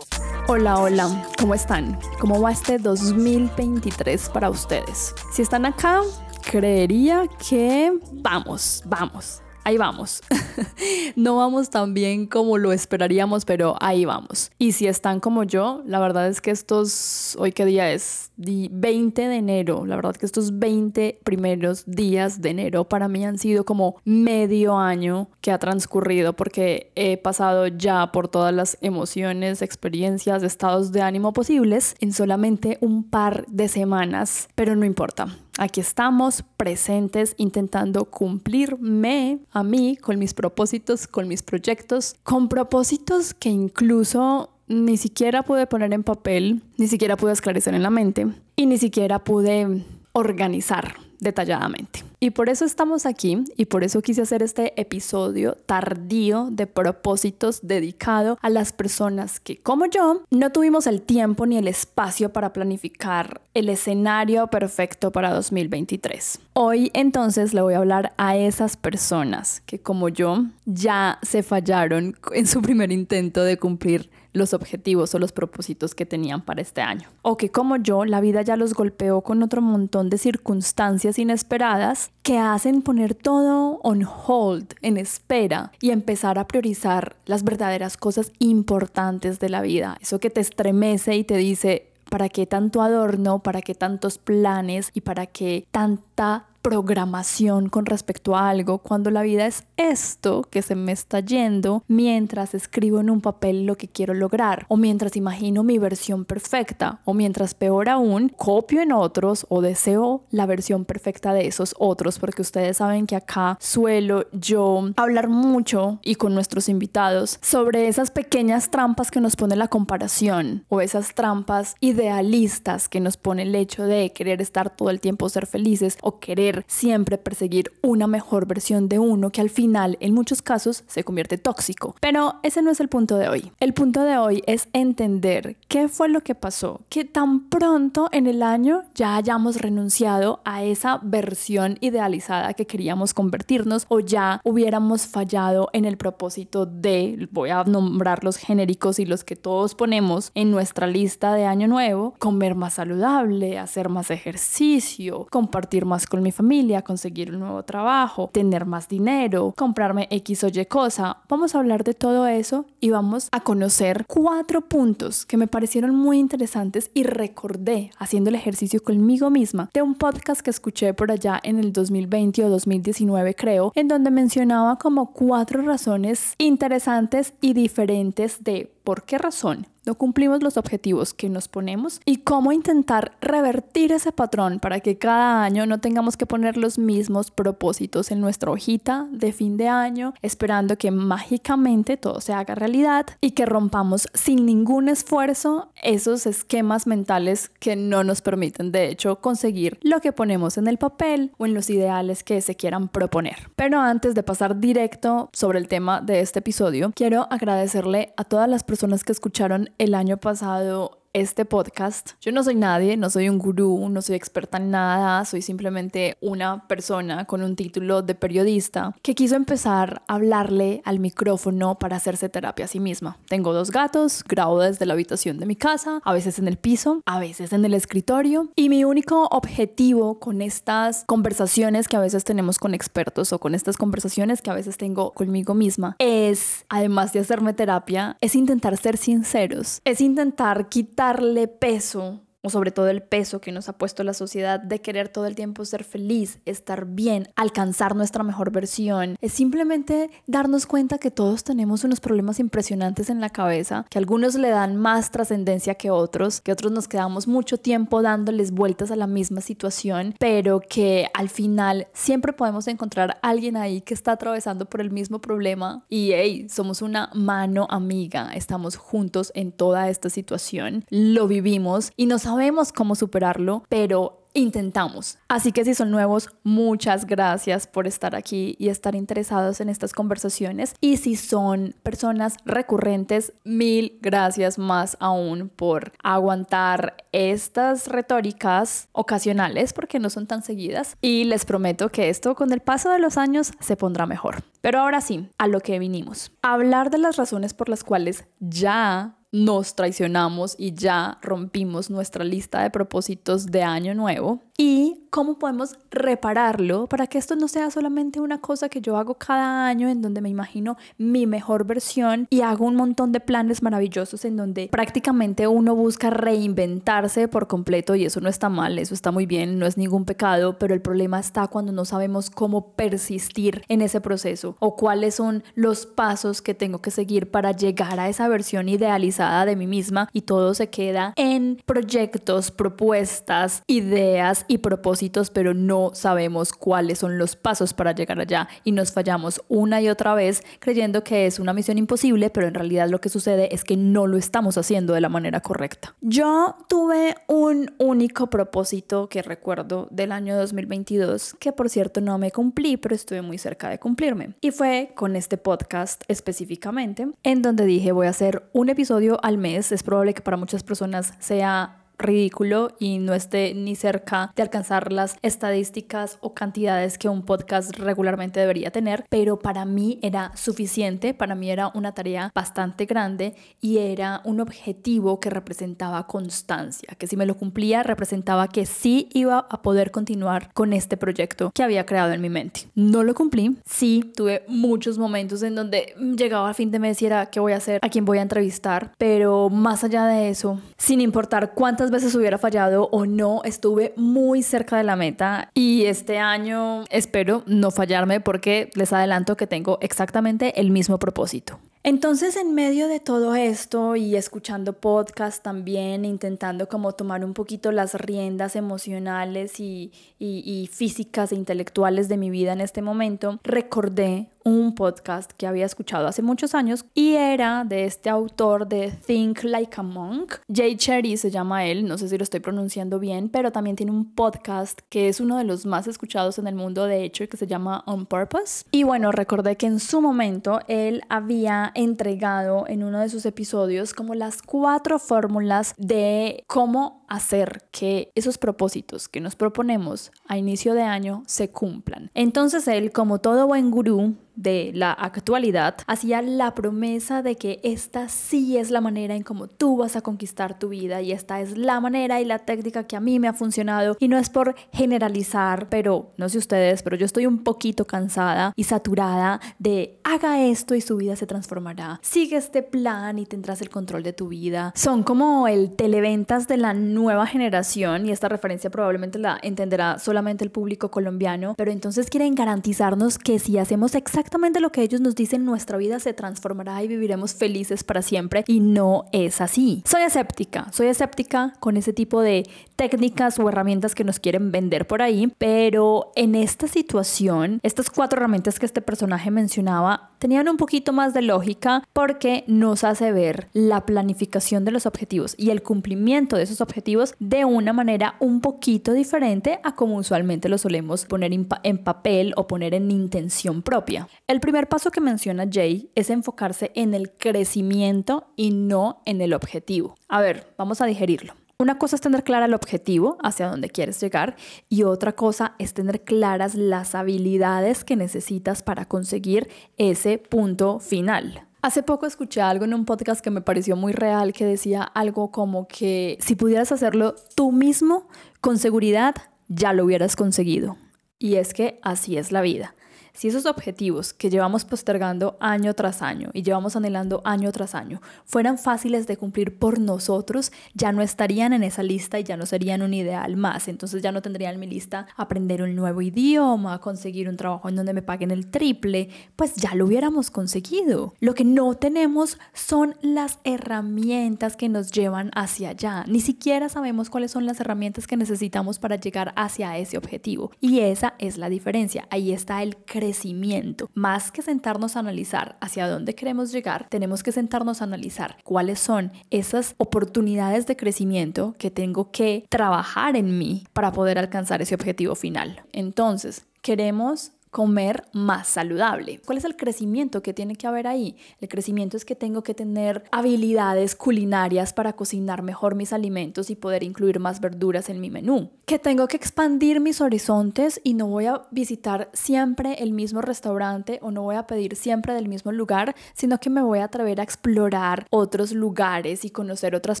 Hola, 0.50 0.78
hola, 0.78 1.26
¿cómo 1.38 1.52
están? 1.52 2.00
¿Cómo 2.18 2.40
va 2.40 2.52
este 2.52 2.78
2023 2.78 4.30
para 4.30 4.48
ustedes? 4.48 5.14
Si 5.30 5.42
están 5.42 5.66
acá, 5.66 6.00
creería 6.42 7.26
que 7.46 7.92
vamos, 8.14 8.82
vamos 8.86 9.42
ahí 9.68 9.76
vamos. 9.76 10.22
no 11.16 11.36
vamos 11.36 11.68
tan 11.68 11.92
bien 11.92 12.26
como 12.26 12.56
lo 12.56 12.72
esperaríamos, 12.72 13.44
pero 13.44 13.76
ahí 13.80 14.06
vamos. 14.06 14.50
Y 14.58 14.72
si 14.72 14.86
están 14.86 15.20
como 15.20 15.44
yo, 15.44 15.82
la 15.86 16.00
verdad 16.00 16.26
es 16.26 16.40
que 16.40 16.50
estos, 16.50 17.36
hoy 17.38 17.52
qué 17.52 17.66
día 17.66 17.92
es, 17.92 18.30
20 18.36 19.28
de 19.28 19.36
enero, 19.36 19.84
la 19.84 19.96
verdad 19.96 20.16
que 20.16 20.24
estos 20.24 20.58
20 20.58 21.20
primeros 21.22 21.84
días 21.86 22.40
de 22.40 22.50
enero 22.50 22.88
para 22.88 23.08
mí 23.08 23.26
han 23.26 23.36
sido 23.36 23.64
como 23.64 23.96
medio 24.04 24.78
año 24.78 25.28
que 25.40 25.50
ha 25.50 25.58
transcurrido 25.58 26.32
porque 26.32 26.90
he 26.94 27.18
pasado 27.18 27.66
ya 27.66 28.10
por 28.10 28.28
todas 28.28 28.54
las 28.54 28.78
emociones, 28.80 29.60
experiencias, 29.60 30.42
estados 30.42 30.92
de 30.92 31.02
ánimo 31.02 31.32
posibles 31.32 31.94
en 32.00 32.12
solamente 32.12 32.78
un 32.80 33.04
par 33.04 33.44
de 33.48 33.68
semanas, 33.68 34.48
pero 34.54 34.76
no 34.76 34.86
importa. 34.86 35.36
Aquí 35.60 35.80
estamos 35.80 36.44
presentes 36.56 37.34
intentando 37.36 38.04
cumplirme 38.04 39.40
a 39.50 39.64
mí 39.64 39.96
con 39.96 40.16
mis 40.16 40.32
propósitos, 40.32 41.08
con 41.08 41.26
mis 41.26 41.42
proyectos, 41.42 42.14
con 42.22 42.48
propósitos 42.48 43.34
que 43.34 43.48
incluso 43.48 44.50
ni 44.68 44.96
siquiera 44.96 45.42
pude 45.42 45.66
poner 45.66 45.92
en 45.92 46.04
papel, 46.04 46.62
ni 46.76 46.86
siquiera 46.86 47.16
pude 47.16 47.32
esclarecer 47.32 47.74
en 47.74 47.82
la 47.82 47.90
mente 47.90 48.28
y 48.54 48.66
ni 48.66 48.78
siquiera 48.78 49.24
pude 49.24 49.84
organizar 50.12 51.07
detalladamente. 51.20 52.04
Y 52.20 52.30
por 52.30 52.48
eso 52.48 52.64
estamos 52.64 53.06
aquí 53.06 53.44
y 53.56 53.66
por 53.66 53.84
eso 53.84 54.02
quise 54.02 54.22
hacer 54.22 54.42
este 54.42 54.78
episodio 54.80 55.56
tardío 55.66 56.48
de 56.50 56.66
propósitos 56.66 57.60
dedicado 57.62 58.38
a 58.42 58.50
las 58.50 58.72
personas 58.72 59.38
que, 59.38 59.58
como 59.58 59.86
yo, 59.86 60.22
no 60.30 60.50
tuvimos 60.50 60.88
el 60.88 61.02
tiempo 61.02 61.46
ni 61.46 61.58
el 61.58 61.68
espacio 61.68 62.32
para 62.32 62.52
planificar 62.52 63.40
el 63.54 63.68
escenario 63.68 64.48
perfecto 64.48 65.12
para 65.12 65.32
2023. 65.32 66.40
Hoy 66.54 66.90
entonces 66.92 67.54
le 67.54 67.60
voy 67.60 67.74
a 67.74 67.78
hablar 67.78 68.12
a 68.16 68.36
esas 68.36 68.76
personas 68.76 69.62
que, 69.64 69.78
como 69.78 70.08
yo, 70.08 70.44
ya 70.66 71.18
se 71.22 71.44
fallaron 71.44 72.16
en 72.32 72.46
su 72.46 72.60
primer 72.62 72.90
intento 72.90 73.44
de 73.44 73.58
cumplir 73.58 74.10
los 74.38 74.54
objetivos 74.54 75.14
o 75.14 75.18
los 75.18 75.32
propósitos 75.32 75.94
que 75.94 76.06
tenían 76.06 76.42
para 76.42 76.62
este 76.62 76.80
año. 76.80 77.08
O 77.22 77.36
que 77.36 77.50
como 77.50 77.76
yo, 77.76 78.04
la 78.04 78.20
vida 78.20 78.42
ya 78.42 78.56
los 78.56 78.74
golpeó 78.74 79.20
con 79.20 79.42
otro 79.42 79.60
montón 79.60 80.10
de 80.10 80.18
circunstancias 80.18 81.18
inesperadas 81.18 82.10
que 82.22 82.38
hacen 82.38 82.82
poner 82.82 83.14
todo 83.14 83.80
on 83.82 84.04
hold, 84.04 84.74
en 84.82 84.96
espera, 84.96 85.72
y 85.80 85.90
empezar 85.90 86.38
a 86.38 86.46
priorizar 86.46 87.16
las 87.26 87.44
verdaderas 87.44 87.96
cosas 87.96 88.32
importantes 88.38 89.38
de 89.40 89.48
la 89.48 89.62
vida. 89.62 89.96
Eso 90.00 90.18
que 90.18 90.30
te 90.30 90.40
estremece 90.40 91.16
y 91.16 91.24
te 91.24 91.36
dice, 91.36 91.90
¿para 92.08 92.28
qué 92.28 92.46
tanto 92.46 92.82
adorno? 92.82 93.40
¿Para 93.40 93.62
qué 93.62 93.74
tantos 93.74 94.18
planes? 94.18 94.90
¿Y 94.94 95.02
para 95.02 95.26
qué 95.26 95.66
tanta 95.70 96.46
programación 96.68 97.70
con 97.70 97.86
respecto 97.86 98.36
a 98.36 98.50
algo 98.50 98.76
cuando 98.76 99.10
la 99.10 99.22
vida 99.22 99.46
es 99.46 99.64
esto 99.78 100.42
que 100.50 100.60
se 100.60 100.74
me 100.74 100.92
está 100.92 101.20
yendo 101.20 101.82
mientras 101.88 102.52
escribo 102.52 103.00
en 103.00 103.08
un 103.08 103.22
papel 103.22 103.64
lo 103.64 103.76
que 103.78 103.88
quiero 103.88 104.12
lograr 104.12 104.66
o 104.68 104.76
mientras 104.76 105.16
imagino 105.16 105.62
mi 105.62 105.78
versión 105.78 106.26
perfecta 106.26 107.00
o 107.06 107.14
mientras 107.14 107.54
peor 107.54 107.88
aún 107.88 108.28
copio 108.28 108.82
en 108.82 108.92
otros 108.92 109.46
o 109.48 109.62
deseo 109.62 110.24
la 110.30 110.44
versión 110.44 110.84
perfecta 110.84 111.32
de 111.32 111.46
esos 111.46 111.74
otros 111.78 112.18
porque 112.18 112.42
ustedes 112.42 112.76
saben 112.76 113.06
que 113.06 113.16
acá 113.16 113.56
suelo 113.62 114.26
yo 114.32 114.90
hablar 114.96 115.30
mucho 115.30 116.00
y 116.02 116.16
con 116.16 116.34
nuestros 116.34 116.68
invitados 116.68 117.38
sobre 117.40 117.88
esas 117.88 118.10
pequeñas 118.10 118.70
trampas 118.70 119.10
que 119.10 119.22
nos 119.22 119.36
pone 119.36 119.56
la 119.56 119.68
comparación 119.68 120.66
o 120.68 120.82
esas 120.82 121.14
trampas 121.14 121.76
idealistas 121.80 122.90
que 122.90 123.00
nos 123.00 123.16
pone 123.16 123.44
el 123.44 123.54
hecho 123.54 123.84
de 123.84 124.12
querer 124.12 124.42
estar 124.42 124.68
todo 124.68 124.90
el 124.90 125.00
tiempo 125.00 125.30
ser 125.30 125.46
felices 125.46 125.96
o 126.02 126.18
querer 126.18 126.57
siempre 126.66 127.18
perseguir 127.18 127.72
una 127.82 128.06
mejor 128.06 128.46
versión 128.46 128.88
de 128.88 128.98
uno 128.98 129.30
que 129.30 129.40
al 129.40 129.50
final 129.50 129.96
en 130.00 130.14
muchos 130.14 130.42
casos 130.42 130.84
se 130.86 131.04
convierte 131.04 131.38
tóxico. 131.38 131.94
Pero 132.00 132.36
ese 132.42 132.62
no 132.62 132.70
es 132.70 132.80
el 132.80 132.88
punto 132.88 133.16
de 133.16 133.28
hoy. 133.28 133.52
El 133.60 133.74
punto 133.74 134.02
de 134.02 134.18
hoy 134.18 134.42
es 134.46 134.68
entender 134.72 135.56
qué 135.68 135.88
fue 135.88 136.08
lo 136.08 136.22
que 136.22 136.34
pasó, 136.34 136.80
que 136.88 137.04
tan 137.04 137.48
pronto 137.48 138.08
en 138.12 138.26
el 138.26 138.42
año 138.42 138.82
ya 138.94 139.16
hayamos 139.16 139.60
renunciado 139.60 140.40
a 140.44 140.64
esa 140.64 141.00
versión 141.02 141.78
idealizada 141.80 142.54
que 142.54 142.66
queríamos 142.66 143.14
convertirnos 143.14 143.86
o 143.88 144.00
ya 144.00 144.40
hubiéramos 144.44 145.06
fallado 145.06 145.68
en 145.72 145.84
el 145.84 145.96
propósito 145.96 146.66
de, 146.66 147.28
voy 147.30 147.50
a 147.50 147.64
nombrar 147.64 148.24
los 148.24 148.36
genéricos 148.36 148.98
y 148.98 149.06
los 149.06 149.24
que 149.24 149.36
todos 149.36 149.74
ponemos 149.74 150.30
en 150.34 150.50
nuestra 150.50 150.86
lista 150.86 151.34
de 151.34 151.46
año 151.46 151.68
nuevo, 151.68 152.14
comer 152.18 152.54
más 152.54 152.74
saludable, 152.74 153.58
hacer 153.58 153.88
más 153.88 154.10
ejercicio, 154.10 155.26
compartir 155.30 155.84
más 155.84 156.06
con 156.06 156.22
mi 156.22 156.32
familia, 156.38 156.82
conseguir 156.82 157.32
un 157.32 157.40
nuevo 157.40 157.64
trabajo, 157.64 158.30
tener 158.32 158.64
más 158.64 158.88
dinero, 158.88 159.52
comprarme 159.56 160.06
X 160.08 160.44
o 160.44 160.48
Y 160.48 160.66
cosa. 160.66 161.18
Vamos 161.28 161.54
a 161.54 161.58
hablar 161.58 161.82
de 161.82 161.94
todo 161.94 162.28
eso 162.28 162.64
y 162.78 162.90
vamos 162.90 163.28
a 163.32 163.40
conocer 163.40 164.04
cuatro 164.06 164.60
puntos 164.60 165.26
que 165.26 165.36
me 165.36 165.48
parecieron 165.48 165.96
muy 165.96 166.20
interesantes 166.20 166.92
y 166.94 167.02
recordé 167.02 167.90
haciendo 167.98 168.30
el 168.30 168.36
ejercicio 168.36 168.80
conmigo 168.80 169.30
misma 169.30 169.68
de 169.74 169.82
un 169.82 169.96
podcast 169.96 170.40
que 170.40 170.50
escuché 170.50 170.94
por 170.94 171.10
allá 171.10 171.40
en 171.42 171.58
el 171.58 171.72
2020 171.72 172.44
o 172.44 172.50
2019 172.50 173.34
creo, 173.34 173.72
en 173.74 173.88
donde 173.88 174.12
mencionaba 174.12 174.76
como 174.76 175.12
cuatro 175.12 175.62
razones 175.62 176.34
interesantes 176.38 177.34
y 177.40 177.52
diferentes 177.52 178.44
de 178.44 178.70
por 178.88 179.02
qué 179.02 179.18
razón 179.18 179.66
no 179.88 179.94
cumplimos 179.94 180.42
los 180.42 180.58
objetivos 180.58 181.14
que 181.14 181.30
nos 181.30 181.48
ponemos 181.48 182.00
y 182.04 182.18
cómo 182.18 182.52
intentar 182.52 183.12
revertir 183.22 183.90
ese 183.90 184.12
patrón 184.12 184.60
para 184.60 184.80
que 184.80 184.98
cada 184.98 185.42
año 185.42 185.64
no 185.64 185.80
tengamos 185.80 186.18
que 186.18 186.26
poner 186.26 186.58
los 186.58 186.78
mismos 186.78 187.30
propósitos 187.30 188.10
en 188.10 188.20
nuestra 188.20 188.50
hojita 188.50 189.06
de 189.10 189.32
fin 189.32 189.56
de 189.56 189.68
año, 189.68 190.12
esperando 190.20 190.76
que 190.76 190.90
mágicamente 190.90 191.96
todo 191.96 192.20
se 192.20 192.34
haga 192.34 192.54
realidad 192.54 193.06
y 193.22 193.30
que 193.30 193.46
rompamos 193.46 194.08
sin 194.12 194.44
ningún 194.44 194.90
esfuerzo 194.90 195.70
esos 195.82 196.26
esquemas 196.26 196.86
mentales 196.86 197.50
que 197.58 197.74
no 197.74 198.04
nos 198.04 198.20
permiten 198.20 198.72
de 198.72 198.88
hecho 198.88 199.22
conseguir 199.22 199.78
lo 199.80 200.00
que 200.00 200.12
ponemos 200.12 200.58
en 200.58 200.68
el 200.68 200.76
papel 200.76 201.32
o 201.38 201.46
en 201.46 201.54
los 201.54 201.70
ideales 201.70 202.24
que 202.24 202.42
se 202.42 202.56
quieran 202.56 202.88
proponer. 202.88 203.50
Pero 203.56 203.80
antes 203.80 204.14
de 204.14 204.22
pasar 204.22 204.60
directo 204.60 205.30
sobre 205.32 205.58
el 205.60 205.68
tema 205.68 206.02
de 206.02 206.20
este 206.20 206.40
episodio, 206.40 206.92
quiero 206.94 207.26
agradecerle 207.30 208.12
a 208.18 208.24
todas 208.24 208.50
las 208.50 208.64
personas 208.64 208.77
que 209.04 209.12
escucharon 209.12 209.70
el 209.78 209.94
año 209.94 210.18
pasado 210.18 211.02
este 211.20 211.44
podcast. 211.44 212.12
Yo 212.20 212.32
no 212.32 212.42
soy 212.42 212.54
nadie, 212.54 212.96
no 212.96 213.10
soy 213.10 213.28
un 213.28 213.38
gurú, 213.38 213.88
no 213.88 214.02
soy 214.02 214.16
experta 214.16 214.58
en 214.58 214.70
nada, 214.70 215.24
soy 215.24 215.42
simplemente 215.42 216.16
una 216.20 216.66
persona 216.68 217.24
con 217.24 217.42
un 217.42 217.56
título 217.56 218.02
de 218.02 218.14
periodista 218.14 218.94
que 219.02 219.14
quiso 219.14 219.36
empezar 219.36 220.02
a 220.06 220.14
hablarle 220.14 220.82
al 220.84 220.98
micrófono 220.98 221.78
para 221.78 221.96
hacerse 221.96 222.28
terapia 222.28 222.64
a 222.64 222.68
sí 222.68 222.80
misma. 222.80 223.18
Tengo 223.28 223.52
dos 223.52 223.70
gatos, 223.70 224.24
grabo 224.24 224.60
desde 224.60 224.86
la 224.86 224.94
habitación 224.94 225.38
de 225.38 225.46
mi 225.46 225.56
casa, 225.56 226.00
a 226.04 226.12
veces 226.12 226.38
en 226.38 226.48
el 226.48 226.56
piso, 226.56 227.02
a 227.06 227.18
veces 227.18 227.52
en 227.52 227.64
el 227.64 227.74
escritorio 227.74 228.50
y 228.56 228.68
mi 228.68 228.84
único 228.84 229.28
objetivo 229.30 230.18
con 230.18 230.42
estas 230.42 231.04
conversaciones 231.06 231.88
que 231.88 231.96
a 231.96 232.00
veces 232.00 232.24
tenemos 232.24 232.58
con 232.58 232.74
expertos 232.74 233.32
o 233.32 233.38
con 233.38 233.54
estas 233.54 233.76
conversaciones 233.76 234.42
que 234.42 234.50
a 234.50 234.54
veces 234.54 234.76
tengo 234.76 235.12
conmigo 235.12 235.54
misma 235.54 235.96
es, 235.98 236.64
además 236.68 237.12
de 237.12 237.20
hacerme 237.20 237.52
terapia, 237.52 238.16
es 238.20 238.34
intentar 238.34 238.76
ser 238.76 238.96
sinceros, 238.96 239.80
es 239.84 240.00
intentar 240.00 240.68
quitarle 241.08 241.48
peso 241.48 242.20
o 242.42 242.50
sobre 242.50 242.70
todo 242.70 242.88
el 242.88 243.02
peso 243.02 243.40
que 243.40 243.52
nos 243.52 243.68
ha 243.68 243.78
puesto 243.78 244.04
la 244.04 244.14
sociedad 244.14 244.60
de 244.60 244.80
querer 244.80 245.08
todo 245.08 245.26
el 245.26 245.34
tiempo 245.34 245.64
ser 245.64 245.84
feliz, 245.84 246.38
estar 246.44 246.86
bien, 246.86 247.28
alcanzar 247.36 247.96
nuestra 247.96 248.22
mejor 248.22 248.52
versión, 248.52 249.16
es 249.20 249.32
simplemente 249.32 250.10
darnos 250.26 250.66
cuenta 250.66 250.98
que 250.98 251.10
todos 251.10 251.44
tenemos 251.44 251.84
unos 251.84 252.00
problemas 252.00 252.38
impresionantes 252.38 253.10
en 253.10 253.20
la 253.20 253.30
cabeza, 253.30 253.86
que 253.90 253.98
algunos 253.98 254.36
le 254.36 254.50
dan 254.50 254.76
más 254.76 255.10
trascendencia 255.10 255.74
que 255.74 255.90
otros, 255.90 256.40
que 256.40 256.52
otros 256.52 256.72
nos 256.72 256.86
quedamos 256.86 257.26
mucho 257.26 257.58
tiempo 257.58 258.02
dándoles 258.02 258.52
vueltas 258.52 258.90
a 258.90 258.96
la 258.96 259.06
misma 259.06 259.40
situación, 259.40 260.14
pero 260.18 260.60
que 260.60 261.08
al 261.14 261.28
final 261.28 261.88
siempre 261.92 262.32
podemos 262.32 262.68
encontrar 262.68 263.18
alguien 263.22 263.56
ahí 263.56 263.80
que 263.80 263.94
está 263.94 264.12
atravesando 264.12 264.66
por 264.66 264.80
el 264.80 264.90
mismo 264.90 265.20
problema 265.20 265.84
y 265.88 266.12
hey, 266.12 266.46
somos 266.48 266.82
una 266.82 267.10
mano 267.14 267.66
amiga, 267.68 268.30
estamos 268.34 268.76
juntos 268.76 269.32
en 269.34 269.50
toda 269.50 269.88
esta 269.88 270.08
situación, 270.08 270.84
lo 270.90 271.26
vivimos 271.26 271.92
y 271.96 272.06
nos 272.06 272.27
sabemos 272.28 272.72
cómo 272.72 272.94
superarlo, 272.94 273.64
pero 273.70 274.28
intentamos. 274.34 275.16
Así 275.28 275.50
que 275.50 275.64
si 275.64 275.72
son 275.72 275.90
nuevos, 275.90 276.28
muchas 276.42 277.06
gracias 277.06 277.66
por 277.66 277.86
estar 277.86 278.14
aquí 278.14 278.54
y 278.58 278.68
estar 278.68 278.94
interesados 278.94 279.62
en 279.62 279.70
estas 279.70 279.94
conversaciones. 279.94 280.74
Y 280.82 280.98
si 280.98 281.16
son 281.16 281.74
personas 281.82 282.36
recurrentes, 282.44 283.32
mil 283.44 283.98
gracias 284.02 284.58
más 284.58 284.98
aún 285.00 285.48
por 285.48 285.92
aguantar 286.04 286.96
estas 287.12 287.88
retóricas 287.88 288.88
ocasionales 288.92 289.72
porque 289.72 289.98
no 289.98 290.10
son 290.10 290.26
tan 290.26 290.42
seguidas. 290.42 290.96
Y 291.00 291.24
les 291.24 291.46
prometo 291.46 291.88
que 291.88 292.10
esto 292.10 292.34
con 292.34 292.52
el 292.52 292.60
paso 292.60 292.90
de 292.90 292.98
los 292.98 293.16
años 293.16 293.52
se 293.58 293.76
pondrá 293.76 294.04
mejor. 294.04 294.44
Pero 294.60 294.80
ahora 294.80 295.00
sí, 295.00 295.30
a 295.38 295.46
lo 295.46 295.60
que 295.60 295.78
vinimos. 295.78 296.30
Hablar 296.42 296.90
de 296.90 296.98
las 296.98 297.16
razones 297.16 297.54
por 297.54 297.70
las 297.70 297.84
cuales 297.84 298.26
ya 298.38 299.17
nos 299.32 299.74
traicionamos 299.74 300.54
y 300.58 300.74
ya 300.74 301.18
rompimos 301.22 301.90
nuestra 301.90 302.24
lista 302.24 302.62
de 302.62 302.70
propósitos 302.70 303.46
de 303.46 303.62
año 303.62 303.94
nuevo 303.94 304.42
y 304.60 305.04
cómo 305.10 305.38
podemos 305.38 305.78
repararlo 305.90 306.86
para 306.88 307.06
que 307.06 307.16
esto 307.16 307.36
no 307.36 307.48
sea 307.48 307.70
solamente 307.70 308.20
una 308.20 308.40
cosa 308.40 308.68
que 308.68 308.80
yo 308.80 308.96
hago 308.96 309.14
cada 309.14 309.66
año 309.66 309.88
en 309.88 310.02
donde 310.02 310.20
me 310.20 310.28
imagino 310.28 310.76
mi 310.98 311.26
mejor 311.26 311.64
versión 311.64 312.26
y 312.28 312.42
hago 312.42 312.66
un 312.66 312.74
montón 312.74 313.12
de 313.12 313.20
planes 313.20 313.62
maravillosos 313.62 314.24
en 314.24 314.36
donde 314.36 314.68
prácticamente 314.68 315.46
uno 315.46 315.74
busca 315.76 316.10
reinventarse 316.10 317.28
por 317.28 317.46
completo 317.46 317.94
y 317.94 318.04
eso 318.04 318.20
no 318.20 318.28
está 318.28 318.48
mal, 318.48 318.78
eso 318.78 318.94
está 318.94 319.12
muy 319.12 319.26
bien, 319.26 319.58
no 319.58 319.66
es 319.66 319.78
ningún 319.78 320.04
pecado, 320.04 320.58
pero 320.58 320.74
el 320.74 320.82
problema 320.82 321.20
está 321.20 321.46
cuando 321.46 321.72
no 321.72 321.84
sabemos 321.84 322.28
cómo 322.28 322.72
persistir 322.72 323.62
en 323.68 323.80
ese 323.80 324.00
proceso 324.00 324.56
o 324.58 324.76
cuáles 324.76 325.14
son 325.14 325.44
los 325.54 325.86
pasos 325.86 326.42
que 326.42 326.54
tengo 326.54 326.82
que 326.82 326.90
seguir 326.90 327.30
para 327.30 327.52
llegar 327.52 328.00
a 328.00 328.08
esa 328.08 328.26
versión 328.28 328.68
idealizada 328.68 329.46
de 329.46 329.54
mí 329.54 329.68
misma 329.68 330.08
y 330.12 330.22
todo 330.22 330.52
se 330.54 330.68
queda 330.68 331.12
en 331.16 331.62
proyectos, 331.64 332.50
propuestas, 332.50 333.62
ideas 333.68 334.44
y 334.48 334.58
propósitos, 334.58 335.30
pero 335.30 335.54
no 335.54 335.90
sabemos 335.94 336.52
cuáles 336.52 336.98
son 336.98 337.18
los 337.18 337.36
pasos 337.36 337.74
para 337.74 337.92
llegar 337.92 338.18
allá 338.18 338.48
y 338.64 338.72
nos 338.72 338.92
fallamos 338.92 339.42
una 339.48 339.80
y 339.80 339.88
otra 339.88 340.14
vez 340.14 340.42
creyendo 340.58 341.04
que 341.04 341.26
es 341.26 341.38
una 341.38 341.52
misión 341.52 341.78
imposible, 341.78 342.30
pero 342.30 342.48
en 342.48 342.54
realidad 342.54 342.88
lo 342.88 343.00
que 343.00 343.08
sucede 343.08 343.54
es 343.54 343.64
que 343.64 343.76
no 343.76 344.06
lo 344.06 344.16
estamos 344.16 344.58
haciendo 344.58 344.94
de 344.94 345.00
la 345.00 345.08
manera 345.08 345.40
correcta. 345.40 345.94
Yo 346.00 346.56
tuve 346.68 347.14
un 347.26 347.72
único 347.78 348.28
propósito 348.28 349.08
que 349.08 349.22
recuerdo 349.22 349.88
del 349.90 350.12
año 350.12 350.36
2022, 350.36 351.36
que 351.38 351.52
por 351.52 351.68
cierto 351.68 352.00
no 352.00 352.18
me 352.18 352.30
cumplí, 352.30 352.76
pero 352.76 352.94
estuve 352.94 353.22
muy 353.22 353.38
cerca 353.38 353.68
de 353.68 353.78
cumplirme. 353.78 354.34
Y 354.40 354.50
fue 354.50 354.92
con 354.94 355.16
este 355.16 355.36
podcast 355.36 356.02
específicamente, 356.08 357.08
en 357.22 357.42
donde 357.42 357.64
dije 357.64 357.92
voy 357.92 358.06
a 358.06 358.10
hacer 358.10 358.48
un 358.52 358.68
episodio 358.68 359.18
al 359.22 359.38
mes. 359.38 359.72
Es 359.72 359.82
probable 359.82 360.14
que 360.14 360.22
para 360.22 360.36
muchas 360.36 360.62
personas 360.62 361.14
sea 361.18 361.84
ridículo 361.98 362.76
y 362.78 362.98
no 362.98 363.14
esté 363.14 363.54
ni 363.54 363.74
cerca 363.74 364.32
de 364.34 364.42
alcanzar 364.42 364.92
las 364.92 365.16
estadísticas 365.22 366.18
o 366.20 366.34
cantidades 366.34 366.98
que 366.98 367.08
un 367.08 367.22
podcast 367.22 367.76
regularmente 367.76 368.40
debería 368.40 368.70
tener, 368.70 369.04
pero 369.08 369.38
para 369.38 369.64
mí 369.64 369.98
era 370.02 370.32
suficiente, 370.36 371.14
para 371.14 371.34
mí 371.34 371.50
era 371.50 371.70
una 371.74 371.92
tarea 371.92 372.30
bastante 372.34 372.86
grande 372.86 373.34
y 373.60 373.78
era 373.78 374.20
un 374.24 374.40
objetivo 374.40 375.20
que 375.20 375.30
representaba 375.30 376.06
constancia, 376.06 376.94
que 376.98 377.06
si 377.06 377.16
me 377.16 377.26
lo 377.26 377.36
cumplía 377.36 377.82
representaba 377.82 378.48
que 378.48 378.66
sí 378.66 379.08
iba 379.12 379.38
a 379.50 379.62
poder 379.62 379.90
continuar 379.90 380.52
con 380.52 380.72
este 380.72 380.96
proyecto 380.96 381.50
que 381.54 381.62
había 381.62 381.86
creado 381.86 382.12
en 382.12 382.20
mi 382.20 382.30
mente. 382.30 382.68
No 382.74 383.02
lo 383.02 383.14
cumplí, 383.14 383.56
sí 383.64 384.12
tuve 384.14 384.44
muchos 384.48 384.98
momentos 384.98 385.42
en 385.42 385.54
donde 385.54 385.94
llegaba 386.16 386.48
al 386.48 386.54
fin 386.54 386.70
de 386.70 386.78
mes 386.78 387.02
y 387.02 387.06
era 387.06 387.26
qué 387.26 387.40
voy 387.40 387.52
a 387.52 387.56
hacer, 387.56 387.80
a 387.82 387.88
quién 387.88 388.04
voy 388.04 388.18
a 388.18 388.22
entrevistar, 388.22 388.92
pero 388.98 389.48
más 389.50 389.84
allá 389.84 390.06
de 390.06 390.28
eso, 390.28 390.60
sin 390.76 391.00
importar 391.00 391.52
cuántas 391.54 391.87
veces 391.90 392.14
hubiera 392.14 392.38
fallado 392.38 392.88
o 392.92 393.06
no, 393.06 393.42
estuve 393.44 393.92
muy 393.96 394.42
cerca 394.42 394.76
de 394.76 394.84
la 394.84 394.96
meta 394.96 395.50
y 395.54 395.84
este 395.84 396.18
año 396.18 396.84
espero 396.90 397.42
no 397.46 397.70
fallarme 397.70 398.20
porque 398.20 398.70
les 398.74 398.92
adelanto 398.92 399.36
que 399.36 399.46
tengo 399.46 399.78
exactamente 399.80 400.60
el 400.60 400.70
mismo 400.70 400.98
propósito. 400.98 401.58
Entonces, 401.84 402.36
en 402.36 402.54
medio 402.54 402.88
de 402.88 403.00
todo 403.00 403.34
esto 403.34 403.96
y 403.96 404.16
escuchando 404.16 404.72
podcast 404.72 405.42
también, 405.42 406.04
intentando 406.04 406.68
como 406.68 406.92
tomar 406.92 407.24
un 407.24 407.34
poquito 407.34 407.72
las 407.72 407.94
riendas 407.94 408.56
emocionales 408.56 409.60
y, 409.60 409.92
y, 410.18 410.68
físicas 410.72 411.32
e 411.32 411.36
intelectuales 411.36 412.08
de 412.08 412.16
mi 412.16 412.30
vida 412.30 412.52
en 412.52 412.60
este 412.60 412.82
momento, 412.82 413.38
recordé 413.44 414.28
un 414.44 414.74
podcast 414.74 415.32
que 415.32 415.46
había 415.46 415.66
escuchado 415.66 416.06
hace 416.06 416.22
muchos 416.22 416.54
años 416.54 416.86
y 416.94 417.14
era 417.14 417.64
de 417.64 417.84
este 417.84 418.08
autor 418.08 418.66
de 418.66 418.90
Think 418.90 419.42
Like 419.42 419.74
a 419.78 419.82
Monk. 419.82 420.36
Jay 420.52 420.76
Cherry 420.76 421.16
se 421.16 421.30
llama 421.30 421.66
él, 421.66 421.86
no 421.86 421.98
sé 421.98 422.08
si 422.08 422.16
lo 422.16 422.24
estoy 422.24 422.40
pronunciando 422.40 422.98
bien, 422.98 423.28
pero 423.28 423.52
también 423.52 423.76
tiene 423.76 423.92
un 423.92 424.14
podcast 424.14 424.80
que 424.88 425.08
es 425.08 425.20
uno 425.20 425.36
de 425.36 425.44
los 425.44 425.66
más 425.66 425.86
escuchados 425.86 426.38
en 426.38 426.46
el 426.46 426.54
mundo 426.54 426.86
de 426.86 427.04
hecho 427.04 427.28
que 427.28 427.36
se 427.36 427.46
llama 427.46 427.82
On 427.86 428.06
Purpose. 428.06 428.64
Y 428.70 428.84
bueno, 428.84 429.12
recordé 429.12 429.56
que 429.56 429.66
en 429.66 429.80
su 429.80 430.00
momento 430.00 430.60
él 430.66 431.02
había 431.10 431.67
entregado 431.74 432.64
en 432.66 432.82
uno 432.82 433.00
de 433.00 433.08
sus 433.08 433.26
episodios 433.26 433.94
como 433.94 434.14
las 434.14 434.42
cuatro 434.42 434.98
fórmulas 434.98 435.74
de 435.76 436.44
cómo 436.46 437.04
hacer 437.08 437.64
que 437.70 438.10
esos 438.14 438.38
propósitos 438.38 439.08
que 439.08 439.20
nos 439.20 439.36
proponemos 439.36 440.12
a 440.26 440.38
inicio 440.38 440.74
de 440.74 440.82
año 440.82 441.22
se 441.26 441.50
cumplan. 441.50 442.10
Entonces 442.14 442.68
él, 442.68 442.92
como 442.92 443.18
todo 443.18 443.46
buen 443.46 443.70
gurú, 443.70 444.16
de 444.38 444.70
la 444.72 444.92
actualidad 444.92 445.74
hacía 445.88 446.22
la 446.22 446.54
promesa 446.54 447.22
de 447.22 447.34
que 447.34 447.60
esta 447.64 448.08
sí 448.08 448.56
es 448.56 448.70
la 448.70 448.80
manera 448.80 449.16
en 449.16 449.24
cómo 449.24 449.48
tú 449.48 449.78
vas 449.78 449.96
a 449.96 450.00
conquistar 450.00 450.60
tu 450.60 450.68
vida 450.68 451.02
y 451.02 451.10
esta 451.10 451.40
es 451.40 451.58
la 451.58 451.80
manera 451.80 452.20
y 452.20 452.24
la 452.24 452.38
técnica 452.38 452.84
que 452.84 452.94
a 452.94 453.00
mí 453.00 453.18
me 453.18 453.26
ha 453.26 453.32
funcionado 453.32 453.96
y 453.98 454.06
no 454.06 454.16
es 454.16 454.30
por 454.30 454.54
generalizar, 454.72 455.68
pero 455.68 456.12
no 456.16 456.28
sé 456.28 456.38
ustedes, 456.38 456.84
pero 456.84 456.96
yo 456.96 457.04
estoy 457.04 457.26
un 457.26 457.42
poquito 457.42 457.84
cansada 457.84 458.52
y 458.54 458.64
saturada 458.64 459.40
de 459.58 459.98
haga 460.04 460.44
esto 460.44 460.76
y 460.76 460.80
su 460.82 460.96
vida 460.96 461.16
se 461.16 461.26
transformará. 461.26 461.98
Sigue 462.02 462.36
este 462.36 462.62
plan 462.62 463.18
y 463.18 463.26
tendrás 463.26 463.60
el 463.60 463.70
control 463.70 464.04
de 464.04 464.12
tu 464.12 464.28
vida. 464.28 464.72
Son 464.76 465.02
como 465.02 465.48
el 465.48 465.74
televentas 465.74 466.46
de 466.46 466.58
la 466.58 466.74
nueva 466.74 467.26
generación 467.26 468.06
y 468.06 468.12
esta 468.12 468.28
referencia 468.28 468.70
probablemente 468.70 469.18
la 469.18 469.36
entenderá 469.42 469.98
solamente 469.98 470.44
el 470.44 470.52
público 470.52 470.92
colombiano, 470.92 471.54
pero 471.56 471.72
entonces 471.72 472.08
quieren 472.08 472.36
garantizarnos 472.36 473.18
que 473.18 473.40
si 473.40 473.58
hacemos 473.58 473.96
exactamente 473.96 474.27
exactamente 474.28 474.60
lo 474.60 474.70
que 474.70 474.82
ellos 474.82 475.00
nos 475.00 475.14
dicen, 475.14 475.46
nuestra 475.46 475.78
vida 475.78 475.98
se 476.00 476.12
transformará 476.12 476.82
y 476.82 476.86
viviremos 476.86 477.32
felices 477.32 477.82
para 477.82 478.02
siempre 478.02 478.44
y 478.46 478.60
no 478.60 479.06
es 479.12 479.40
así. 479.40 479.82
Soy 479.86 480.02
escéptica, 480.02 480.70
soy 480.70 480.88
escéptica 480.88 481.54
con 481.60 481.78
ese 481.78 481.94
tipo 481.94 482.20
de 482.20 482.44
técnicas 482.78 483.40
o 483.40 483.48
herramientas 483.48 483.96
que 483.96 484.04
nos 484.04 484.20
quieren 484.20 484.52
vender 484.52 484.86
por 484.86 485.02
ahí, 485.02 485.32
pero 485.36 486.12
en 486.14 486.36
esta 486.36 486.68
situación, 486.68 487.58
estas 487.64 487.90
cuatro 487.90 488.18
herramientas 488.18 488.60
que 488.60 488.66
este 488.66 488.80
personaje 488.80 489.32
mencionaba 489.32 490.12
tenían 490.20 490.48
un 490.48 490.56
poquito 490.56 490.92
más 490.92 491.12
de 491.12 491.22
lógica 491.22 491.82
porque 491.92 492.44
nos 492.46 492.84
hace 492.84 493.10
ver 493.10 493.48
la 493.52 493.84
planificación 493.84 494.64
de 494.64 494.70
los 494.70 494.86
objetivos 494.86 495.34
y 495.36 495.50
el 495.50 495.64
cumplimiento 495.64 496.36
de 496.36 496.44
esos 496.44 496.60
objetivos 496.60 497.16
de 497.18 497.44
una 497.44 497.72
manera 497.72 498.14
un 498.20 498.40
poquito 498.40 498.92
diferente 498.92 499.58
a 499.64 499.74
como 499.74 499.96
usualmente 499.96 500.48
lo 500.48 500.56
solemos 500.56 501.04
poner 501.04 501.32
en 501.32 501.78
papel 501.78 502.32
o 502.36 502.46
poner 502.46 502.74
en 502.74 502.92
intención 502.92 503.62
propia. 503.62 504.06
El 504.28 504.38
primer 504.38 504.68
paso 504.68 504.92
que 504.92 505.00
menciona 505.00 505.48
Jay 505.50 505.90
es 505.96 506.10
enfocarse 506.10 506.70
en 506.76 506.94
el 506.94 507.10
crecimiento 507.10 508.28
y 508.36 508.52
no 508.52 509.02
en 509.04 509.20
el 509.20 509.34
objetivo. 509.34 509.96
A 510.08 510.20
ver, 510.20 510.54
vamos 510.56 510.80
a 510.80 510.86
digerirlo. 510.86 511.34
Una 511.60 511.76
cosa 511.76 511.96
es 511.96 512.00
tener 512.00 512.22
clara 512.22 512.46
el 512.46 512.54
objetivo 512.54 513.18
hacia 513.20 513.48
donde 513.48 513.68
quieres 513.68 514.00
llegar 514.00 514.36
y 514.68 514.84
otra 514.84 515.16
cosa 515.16 515.56
es 515.58 515.74
tener 515.74 516.04
claras 516.04 516.54
las 516.54 516.94
habilidades 516.94 517.82
que 517.82 517.96
necesitas 517.96 518.62
para 518.62 518.84
conseguir 518.84 519.48
ese 519.76 520.18
punto 520.18 520.78
final. 520.78 521.48
Hace 521.60 521.82
poco 521.82 522.06
escuché 522.06 522.42
algo 522.42 522.64
en 522.64 522.74
un 522.74 522.84
podcast 522.84 523.20
que 523.20 523.32
me 523.32 523.40
pareció 523.40 523.74
muy 523.74 523.92
real 523.92 524.32
que 524.32 524.44
decía 524.44 524.84
algo 524.84 525.32
como 525.32 525.66
que 525.66 526.16
si 526.20 526.36
pudieras 526.36 526.70
hacerlo 526.70 527.16
tú 527.34 527.50
mismo, 527.50 528.06
con 528.40 528.56
seguridad 528.58 529.16
ya 529.48 529.72
lo 529.72 529.84
hubieras 529.84 530.14
conseguido. 530.14 530.76
Y 531.18 531.34
es 531.34 531.54
que 531.54 531.80
así 531.82 532.16
es 532.16 532.30
la 532.30 532.40
vida. 532.40 532.76
Si 533.18 533.26
esos 533.26 533.46
objetivos 533.46 534.12
que 534.12 534.30
llevamos 534.30 534.64
postergando 534.64 535.36
año 535.40 535.74
tras 535.74 536.02
año 536.02 536.30
y 536.34 536.44
llevamos 536.44 536.76
anhelando 536.76 537.20
año 537.24 537.50
tras 537.50 537.74
año 537.74 538.00
fueran 538.24 538.58
fáciles 538.58 539.08
de 539.08 539.16
cumplir 539.16 539.58
por 539.58 539.80
nosotros, 539.80 540.52
ya 540.72 540.92
no 540.92 541.02
estarían 541.02 541.52
en 541.52 541.64
esa 541.64 541.82
lista 541.82 542.20
y 542.20 542.22
ya 542.22 542.36
no 542.36 542.46
serían 542.46 542.80
un 542.80 542.94
ideal 542.94 543.36
más. 543.36 543.66
Entonces 543.66 544.02
ya 544.02 544.12
no 544.12 544.22
tendría 544.22 544.52
en 544.52 544.60
mi 544.60 544.68
lista 544.68 545.08
aprender 545.16 545.62
un 545.62 545.74
nuevo 545.74 546.00
idioma, 546.00 546.80
conseguir 546.80 547.28
un 547.28 547.36
trabajo 547.36 547.68
en 547.68 547.74
donde 547.74 547.92
me 547.92 548.02
paguen 548.02 548.30
el 548.30 548.52
triple, 548.52 549.08
pues 549.34 549.56
ya 549.56 549.74
lo 549.74 549.86
hubiéramos 549.86 550.30
conseguido. 550.30 551.14
Lo 551.18 551.34
que 551.34 551.42
no 551.42 551.74
tenemos 551.74 552.38
son 552.54 552.94
las 553.02 553.40
herramientas 553.42 554.54
que 554.54 554.68
nos 554.68 554.92
llevan 554.92 555.32
hacia 555.34 555.70
allá. 555.70 556.04
Ni 556.06 556.20
siquiera 556.20 556.68
sabemos 556.68 557.10
cuáles 557.10 557.32
son 557.32 557.46
las 557.46 557.58
herramientas 557.58 558.06
que 558.06 558.16
necesitamos 558.16 558.78
para 558.78 558.94
llegar 558.94 559.32
hacia 559.34 559.76
ese 559.76 559.98
objetivo. 559.98 560.52
Y 560.60 560.78
esa 560.78 561.14
es 561.18 561.36
la 561.36 561.48
diferencia. 561.48 562.06
Ahí 562.12 562.32
está 562.32 562.62
el 562.62 562.76
crecimiento 562.76 563.07
crecimiento. 563.08 563.90
Más 563.94 564.30
que 564.30 564.42
sentarnos 564.42 564.94
a 564.94 565.00
analizar 565.00 565.56
hacia 565.62 565.88
dónde 565.88 566.14
queremos 566.14 566.52
llegar, 566.52 566.88
tenemos 566.90 567.22
que 567.22 567.32
sentarnos 567.32 567.80
a 567.80 567.84
analizar 567.84 568.36
cuáles 568.44 568.80
son 568.80 569.12
esas 569.30 569.74
oportunidades 569.78 570.66
de 570.66 570.76
crecimiento 570.76 571.54
que 571.58 571.70
tengo 571.70 572.10
que 572.10 572.44
trabajar 572.50 573.16
en 573.16 573.38
mí 573.38 573.64
para 573.72 573.92
poder 573.92 574.18
alcanzar 574.18 574.60
ese 574.60 574.74
objetivo 574.74 575.14
final. 575.14 575.62
Entonces, 575.72 576.44
queremos 576.60 577.32
comer 577.50 578.04
más 578.12 578.48
saludable. 578.48 579.20
¿Cuál 579.24 579.38
es 579.38 579.44
el 579.44 579.56
crecimiento 579.56 580.22
que 580.22 580.34
tiene 580.34 580.56
que 580.56 580.66
haber 580.66 580.86
ahí? 580.86 581.16
El 581.40 581.48
crecimiento 581.48 581.96
es 581.96 582.04
que 582.04 582.14
tengo 582.14 582.42
que 582.42 582.54
tener 582.54 583.04
habilidades 583.10 583.94
culinarias 583.94 584.72
para 584.72 584.94
cocinar 584.94 585.42
mejor 585.42 585.74
mis 585.74 585.92
alimentos 585.92 586.50
y 586.50 586.56
poder 586.56 586.82
incluir 586.82 587.20
más 587.20 587.40
verduras 587.40 587.88
en 587.88 588.00
mi 588.00 588.10
menú. 588.10 588.50
Que 588.66 588.78
tengo 588.78 589.08
que 589.08 589.16
expandir 589.16 589.80
mis 589.80 590.00
horizontes 590.00 590.80
y 590.84 590.94
no 590.94 591.06
voy 591.06 591.26
a 591.26 591.42
visitar 591.50 592.10
siempre 592.12 592.74
el 592.82 592.92
mismo 592.92 593.22
restaurante 593.22 593.98
o 594.02 594.10
no 594.10 594.22
voy 594.22 594.36
a 594.36 594.46
pedir 594.46 594.76
siempre 594.76 595.14
del 595.14 595.28
mismo 595.28 595.52
lugar, 595.52 595.94
sino 596.14 596.38
que 596.38 596.50
me 596.50 596.62
voy 596.62 596.80
a 596.80 596.84
atrever 596.84 597.20
a 597.20 597.22
explorar 597.24 598.06
otros 598.10 598.52
lugares 598.52 599.24
y 599.24 599.30
conocer 599.30 599.74
otras 599.74 600.00